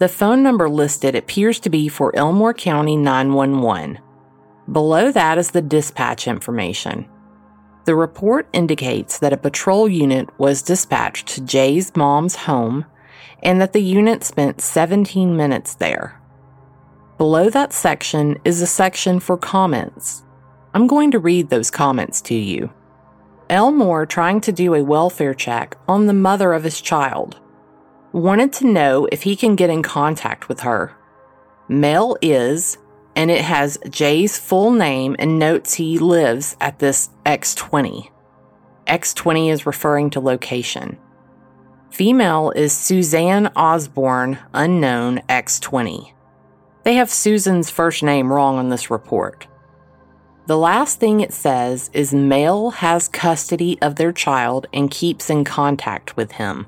The 0.00 0.08
phone 0.08 0.42
number 0.42 0.68
listed 0.68 1.14
appears 1.14 1.60
to 1.60 1.70
be 1.70 1.88
for 1.88 2.14
Elmore 2.16 2.54
County 2.54 2.96
911. 2.96 4.00
Below 4.70 5.12
that 5.12 5.38
is 5.38 5.52
the 5.52 5.62
dispatch 5.62 6.26
information. 6.26 7.08
The 7.84 7.94
report 7.94 8.48
indicates 8.52 9.18
that 9.18 9.32
a 9.32 9.36
patrol 9.36 9.88
unit 9.88 10.28
was 10.38 10.62
dispatched 10.62 11.28
to 11.28 11.40
Jay's 11.40 11.94
mom's 11.96 12.36
home 12.36 12.86
and 13.42 13.60
that 13.60 13.72
the 13.72 13.82
unit 13.82 14.22
spent 14.22 14.60
17 14.60 15.36
minutes 15.36 15.74
there. 15.74 16.20
Below 17.18 17.50
that 17.50 17.72
section 17.72 18.38
is 18.44 18.62
a 18.62 18.66
section 18.66 19.18
for 19.20 19.36
comments. 19.36 20.22
I'm 20.74 20.86
going 20.86 21.10
to 21.10 21.18
read 21.18 21.50
those 21.50 21.70
comments 21.70 22.20
to 22.22 22.34
you. 22.34 22.72
Elmore 23.50 24.06
trying 24.06 24.40
to 24.42 24.52
do 24.52 24.74
a 24.74 24.84
welfare 24.84 25.34
check 25.34 25.76
on 25.86 26.06
the 26.06 26.14
mother 26.14 26.52
of 26.52 26.64
his 26.64 26.80
child 26.80 27.38
wanted 28.12 28.52
to 28.52 28.66
know 28.66 29.08
if 29.10 29.22
he 29.22 29.34
can 29.34 29.56
get 29.56 29.70
in 29.70 29.82
contact 29.82 30.48
with 30.48 30.60
her. 30.60 30.94
Mail 31.68 32.16
is, 32.20 32.78
and 33.14 33.30
it 33.30 33.42
has 33.42 33.78
Jay's 33.88 34.38
full 34.38 34.70
name 34.70 35.16
and 35.18 35.38
notes 35.38 35.74
he 35.74 35.98
lives 35.98 36.56
at 36.60 36.78
this 36.78 37.10
X20. 37.26 38.10
X20 38.86 39.50
is 39.50 39.66
referring 39.66 40.10
to 40.10 40.20
location. 40.20 40.98
Female 41.90 42.50
is 42.52 42.72
Suzanne 42.72 43.48
Osborne, 43.54 44.38
unknown 44.54 45.18
X20. 45.28 46.12
They 46.84 46.94
have 46.94 47.10
Susan's 47.10 47.70
first 47.70 48.02
name 48.02 48.32
wrong 48.32 48.58
on 48.58 48.70
this 48.70 48.90
report. 48.90 49.46
The 50.46 50.56
last 50.56 50.98
thing 50.98 51.20
it 51.20 51.32
says 51.32 51.90
is 51.92 52.12
male 52.12 52.70
has 52.70 53.06
custody 53.06 53.78
of 53.80 53.96
their 53.96 54.12
child 54.12 54.66
and 54.72 54.90
keeps 54.90 55.30
in 55.30 55.44
contact 55.44 56.16
with 56.16 56.32
him. 56.32 56.66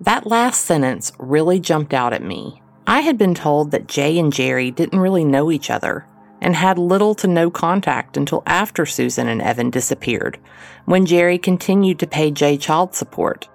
That 0.00 0.26
last 0.26 0.64
sentence 0.64 1.10
really 1.18 1.58
jumped 1.58 1.92
out 1.92 2.12
at 2.12 2.22
me. 2.22 2.59
I 2.90 3.02
had 3.02 3.16
been 3.16 3.36
told 3.36 3.70
that 3.70 3.86
Jay 3.86 4.18
and 4.18 4.32
Jerry 4.32 4.72
didn't 4.72 4.98
really 4.98 5.24
know 5.24 5.52
each 5.52 5.70
other 5.70 6.06
and 6.40 6.56
had 6.56 6.76
little 6.76 7.14
to 7.14 7.28
no 7.28 7.48
contact 7.48 8.16
until 8.16 8.42
after 8.46 8.84
Susan 8.84 9.28
and 9.28 9.40
Evan 9.40 9.70
disappeared, 9.70 10.40
when 10.86 11.06
Jerry 11.06 11.38
continued 11.38 12.00
to 12.00 12.08
pay 12.08 12.32
Jay 12.32 12.56
child 12.56 12.96
support. 12.96 13.48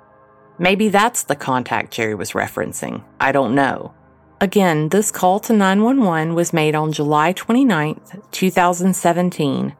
Maybe 0.58 0.88
that's 0.88 1.24
the 1.24 1.36
contact 1.36 1.92
Jerry 1.92 2.16
was 2.16 2.32
referencing. 2.32 3.04
I 3.20 3.34
don't 3.34 3.54
know. 3.54 3.94
Again, 4.40 4.88
this 4.88 5.12
call 5.12 5.42
to 5.42 5.52
911 5.52 6.34
was 6.34 6.54
made 6.54 6.74
on 6.74 6.94
July 6.94 7.34
29, 7.34 8.00
2017, 8.32 9.76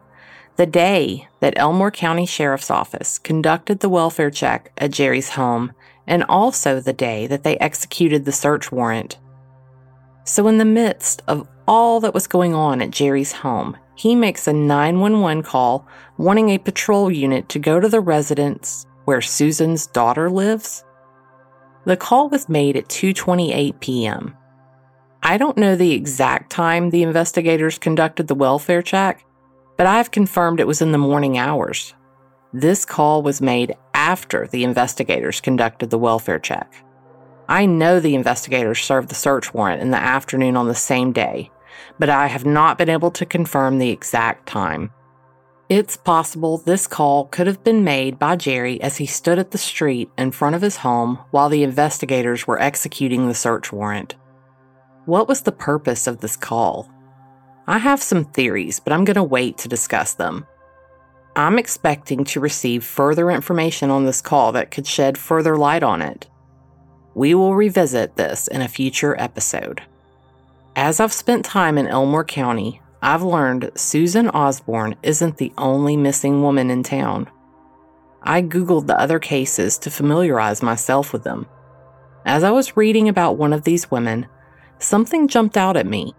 the 0.58 0.66
day 0.66 1.30
that 1.40 1.58
Elmore 1.58 1.92
County 1.92 2.26
Sheriff's 2.26 2.70
Office 2.70 3.20
conducted 3.20 3.80
the 3.80 3.88
welfare 3.88 4.32
check 4.32 4.74
at 4.78 4.92
Jerry's 4.92 5.30
home, 5.30 5.72
and 6.06 6.26
also 6.28 6.82
the 6.82 6.92
day 6.92 7.26
that 7.28 7.44
they 7.44 7.58
executed 7.60 8.26
the 8.26 8.34
search 8.34 8.70
warrant. 8.70 9.18
So, 10.26 10.48
in 10.48 10.58
the 10.58 10.66
midst 10.66 11.22
of 11.28 11.48
all 11.68 12.00
that 12.00 12.14
was 12.14 12.26
going 12.28 12.56
on 12.56 12.82
at 12.82 12.90
Jerry's 12.90 13.32
home, 13.32 13.78
he 13.96 14.16
makes 14.16 14.48
a 14.48 14.54
911 14.54 15.44
call 15.44 15.88
wanting 16.18 16.50
a 16.50 16.58
patrol 16.58 17.12
unit 17.12 17.48
to 17.50 17.60
go 17.60 17.80
to 17.80 17.88
the 17.88 18.02
residence 18.02 18.86
where 19.06 19.22
Susan's 19.22 19.86
daughter 19.86 20.30
lives. 20.30 20.84
The 21.86 21.96
call 21.96 22.30
was 22.30 22.50
made 22.50 22.76
at 22.76 22.88
2:28 22.88 23.80
p.m. 23.80 24.36
I 25.22 25.38
don't 25.38 25.58
know 25.58 25.76
the 25.76 25.94
exact 25.94 26.52
time 26.52 26.90
the 26.90 27.04
investigators 27.04 27.78
conducted 27.78 28.28
the 28.28 28.36
welfare 28.36 28.82
check, 28.82 29.24
but 29.78 29.86
I've 29.86 30.10
confirmed 30.10 30.60
it 30.60 30.68
was 30.68 30.82
in 30.82 30.92
the 30.92 30.98
morning 30.98 31.38
hours. 31.38 31.94
This 32.52 32.84
call 32.84 33.22
was 33.22 33.42
made 33.42 33.76
after 33.94 34.48
the 34.48 34.64
investigators 34.64 35.40
conducted 35.40 35.92
the 35.92 36.00
welfare 36.00 36.40
check. 36.40 36.85
I 37.48 37.66
know 37.66 38.00
the 38.00 38.16
investigators 38.16 38.80
served 38.82 39.10
the 39.10 39.16
search 39.16 39.54
warrant 39.54 39.82
in 39.82 39.92
the 39.92 39.98
afternoon 39.98 40.58
on 40.58 40.68
the 40.68 40.76
same 40.76 41.12
day, 41.12 41.52
but 42.00 42.10
I 42.10 42.28
have 42.28 42.46
not 42.46 42.78
been 42.78 42.90
able 42.90 43.12
to 43.12 43.26
confirm 43.26 43.78
the 43.78 43.92
exact 43.92 44.48
time. 44.48 44.92
It's 45.68 45.98
possible 45.98 46.58
this 46.58 46.86
call 46.86 47.26
could 47.26 47.48
have 47.48 47.64
been 47.64 47.84
made 47.84 48.20
by 48.20 48.36
Jerry 48.36 48.80
as 48.82 48.98
he 48.98 49.08
stood 49.08 49.40
at 49.40 49.52
the 49.52 49.58
street 49.58 50.12
in 50.18 50.32
front 50.32 50.56
of 50.56 50.62
his 50.62 50.78
home 50.78 51.20
while 51.32 51.50
the 51.50 51.64
investigators 51.64 52.46
were 52.46 52.62
executing 52.62 53.28
the 53.28 53.34
search 53.34 53.72
warrant. 53.72 54.16
What 55.06 55.28
was 55.28 55.42
the 55.42 55.52
purpose 55.52 56.06
of 56.08 56.22
this 56.22 56.36
call? 56.36 56.92
I 57.68 57.80
have 57.80 58.02
some 58.02 58.26
theories, 58.26 58.80
but 58.80 58.94
I'm 58.94 59.06
going 59.06 59.16
to 59.16 59.24
wait 59.24 59.58
to 59.60 59.68
discuss 59.68 60.14
them. 60.14 60.46
I'm 61.36 61.58
expecting 61.58 62.24
to 62.26 62.40
receive 62.40 62.84
further 62.84 63.30
information 63.32 63.90
on 63.90 64.06
this 64.06 64.22
call 64.22 64.52
that 64.52 64.72
could 64.72 64.86
shed 64.86 65.18
further 65.18 65.58
light 65.58 65.84
on 65.84 66.02
it. 66.02 66.28
We 67.16 67.34
will 67.34 67.56
revisit 67.56 68.18
this 68.18 68.50
in 68.50 68.62
a 68.62 68.68
future 68.68 69.16
episode. 69.18 69.82
As 70.76 71.00
I've 71.00 71.14
spent 71.14 71.46
time 71.46 71.78
in 71.78 71.88
Elmore 71.88 72.26
County, 72.26 72.82
I've 73.02 73.24
learned 73.24 73.72
Susan 73.76 74.28
Osborne 74.30 74.98
isn't 75.02 75.38
the 75.38 75.54
only 75.58 75.96
missing 75.96 76.42
woman 76.42 76.70
in 76.70 76.84
town. 76.84 77.30
I 78.22 78.42
Googled 78.42 78.88
the 78.88 79.00
other 79.00 79.20
cases 79.20 79.78
to 79.78 79.90
familiarize 79.90 80.62
myself 80.62 81.14
with 81.14 81.24
them. 81.24 81.48
As 82.26 82.44
I 82.44 82.52
was 82.52 82.76
reading 82.76 83.08
about 83.08 83.38
one 83.38 83.54
of 83.54 83.64
these 83.64 83.90
women, 83.90 84.28
something 84.80 85.30
jumped 85.30 85.56
out 85.56 85.78
at 85.78 85.88
me. 85.88 86.14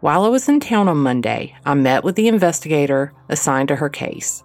While 0.00 0.24
I 0.24 0.28
was 0.28 0.48
in 0.48 0.58
town 0.58 0.88
on 0.88 0.96
Monday, 0.96 1.54
I 1.64 1.74
met 1.74 2.02
with 2.02 2.16
the 2.16 2.26
investigator 2.26 3.12
assigned 3.28 3.68
to 3.68 3.76
her 3.76 3.88
case. 3.88 4.42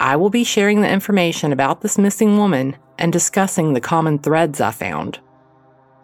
I 0.00 0.14
will 0.14 0.30
be 0.30 0.44
sharing 0.44 0.80
the 0.80 0.88
information 0.88 1.52
about 1.52 1.80
this 1.80 1.98
missing 1.98 2.38
woman 2.38 2.76
and 2.98 3.12
discussing 3.12 3.72
the 3.72 3.80
common 3.80 4.18
threads 4.20 4.60
I 4.60 4.70
found. 4.70 5.18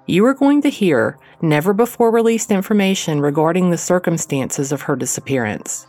You 0.07 0.27
are 0.27 0.35
going 0.35 0.63
to 0.63 0.69
hear 0.69 1.17
never 1.41 1.73
before 1.73 2.11
released 2.11 2.51
information 2.51 3.21
regarding 3.21 3.71
the 3.71 3.79
circumstances 3.79 4.73
of 4.73 4.83
her 4.83 4.97
disappearance. 4.97 5.87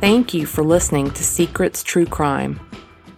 Thank 0.00 0.32
you 0.32 0.46
for 0.46 0.64
listening 0.64 1.10
to 1.10 1.22
Secrets 1.22 1.82
True 1.82 2.06
Crime. 2.06 2.58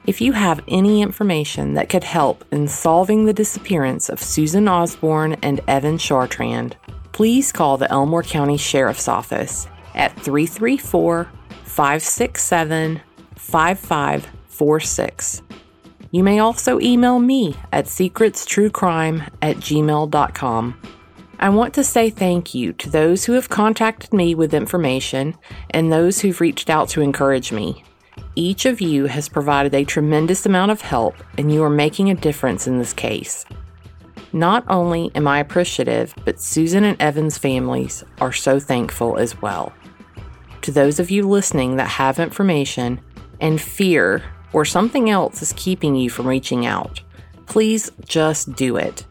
If 0.05 0.21
you 0.21 0.33
have 0.33 0.65
any 0.67 1.01
information 1.01 1.75
that 1.75 1.89
could 1.89 2.03
help 2.03 2.45
in 2.51 2.67
solving 2.67 3.25
the 3.25 3.33
disappearance 3.33 4.09
of 4.09 4.21
Susan 4.21 4.67
Osborne 4.67 5.35
and 5.43 5.61
Evan 5.69 5.97
Chartrand, 5.97 6.73
please 7.13 7.53
call 7.53 7.77
the 7.77 7.89
Elmore 7.89 8.25
County 8.25 8.57
Sheriff's 8.57 9.07
Office 9.07 9.69
at 9.95 10.11
334 10.21 11.31
567 11.65 13.01
5546. 13.37 15.43
You 16.11 16.25
may 16.25 16.41
also 16.41 16.81
email 16.81 17.21
me 17.21 17.55
at 17.71 17.85
secretstruecrime 17.85 19.31
at 19.41 19.59
gmail.com. 19.59 20.81
I 21.39 21.49
want 21.49 21.75
to 21.75 21.85
say 21.85 22.11
thank 22.11 22.57
you 22.57 22.73
to 22.73 22.91
those 22.91 23.25
who 23.25 23.35
have 23.35 23.49
contacted 23.49 24.13
me 24.13 24.35
with 24.35 24.53
information 24.53 25.37
and 25.71 25.93
those 25.93 26.21
who've 26.21 26.41
reached 26.41 26.69
out 26.69 26.89
to 26.91 27.03
encourage 27.03 27.53
me. 27.53 27.85
Each 28.35 28.65
of 28.67 28.81
you 28.81 29.07
has 29.07 29.29
provided 29.29 29.75
a 29.75 29.85
tremendous 29.85 30.47
amount 30.47 30.71
of 30.71 30.81
help, 30.81 31.15
and 31.37 31.53
you 31.53 31.63
are 31.63 31.71
making 31.71 32.11
a 32.11 32.15
difference 32.15 32.67
in 32.67 32.79
this 32.79 32.93
case. 32.93 33.45
Not 34.33 34.65
only 34.69 35.11
am 35.15 35.29
I 35.29 35.41
appreciative, 35.41 36.15
but 36.25 36.41
Susan 36.41 36.85
and 36.85 37.01
Evan's 37.01 37.37
families 37.37 38.03
are 38.21 38.33
so 38.33 38.59
thankful 38.59 39.19
as 39.19 39.41
well. 39.43 39.73
To 40.63 40.73
those 40.73 40.99
of 40.99 41.11
you 41.11 41.29
listening 41.29 41.77
that 41.77 41.89
have 41.89 42.19
information 42.19 43.01
and 43.41 43.61
fear 43.61 44.23
or 44.53 44.65
something 44.65 45.11
else 45.11 45.43
is 45.43 45.53
keeping 45.57 45.95
you 45.95 46.09
from 46.09 46.27
reaching 46.27 46.65
out, 46.65 47.01
please 47.47 47.91
just 48.07 48.55
do 48.55 48.77
it. 48.77 49.05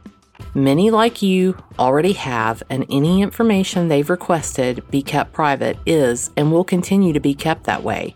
Many 0.55 0.89
like 0.89 1.21
you 1.21 1.55
already 1.77 2.13
have, 2.13 2.63
and 2.69 2.85
any 2.89 3.21
information 3.21 3.87
they've 3.87 4.09
requested 4.09 4.83
be 4.89 5.01
kept 5.01 5.33
private 5.33 5.77
is 5.85 6.31
and 6.35 6.51
will 6.51 6.63
continue 6.63 7.13
to 7.13 7.19
be 7.19 7.33
kept 7.33 7.65
that 7.65 7.83
way. 7.83 8.15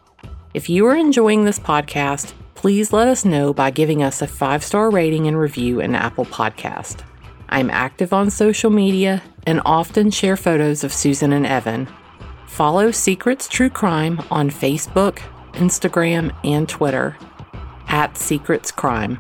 If 0.56 0.70
you 0.70 0.86
are 0.86 0.96
enjoying 0.96 1.44
this 1.44 1.60
podcast, 1.60 2.32
please 2.54 2.94
let 2.94 3.10
us 3.10 3.26
know 3.26 3.54
by 3.54 3.72
giving 3.72 4.02
us 4.02 4.22
a 4.22 4.28
five 4.28 4.64
star 4.64 4.90
rating 4.90 5.28
and 5.28 5.38
review 5.38 5.82
in 5.82 5.94
Apple 5.94 6.24
Podcast. 6.24 7.04
I'm 7.50 7.70
active 7.70 8.14
on 8.14 8.30
social 8.30 8.70
media 8.70 9.22
and 9.46 9.62
often 9.66 10.12
share 10.12 10.38
photos 10.38 10.86
of 10.86 10.94
Susan 10.94 11.34
and 11.34 11.46
Evan. 11.46 11.90
Follow 12.48 12.92
Secrets 12.92 13.50
True 13.50 13.70
Crime 13.70 14.22
on 14.32 14.50
Facebook, 14.50 15.18
Instagram, 15.56 16.34
and 16.46 16.70
Twitter 16.70 17.18
at 17.90 18.16
Secrets 18.16 18.72
Crime. 18.72 19.20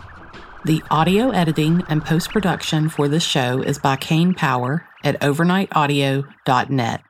The 0.63 0.81
audio 0.89 1.31
editing 1.31 1.83
and 1.89 2.01
post 2.01 2.29
production 2.29 2.87
for 2.87 3.09
this 3.09 3.23
show 3.23 3.61
is 3.61 3.77
by 3.77 3.97
Kane 3.97 4.35
Power 4.35 4.87
at 5.03 5.19
overnightaudio.net. 5.19 7.01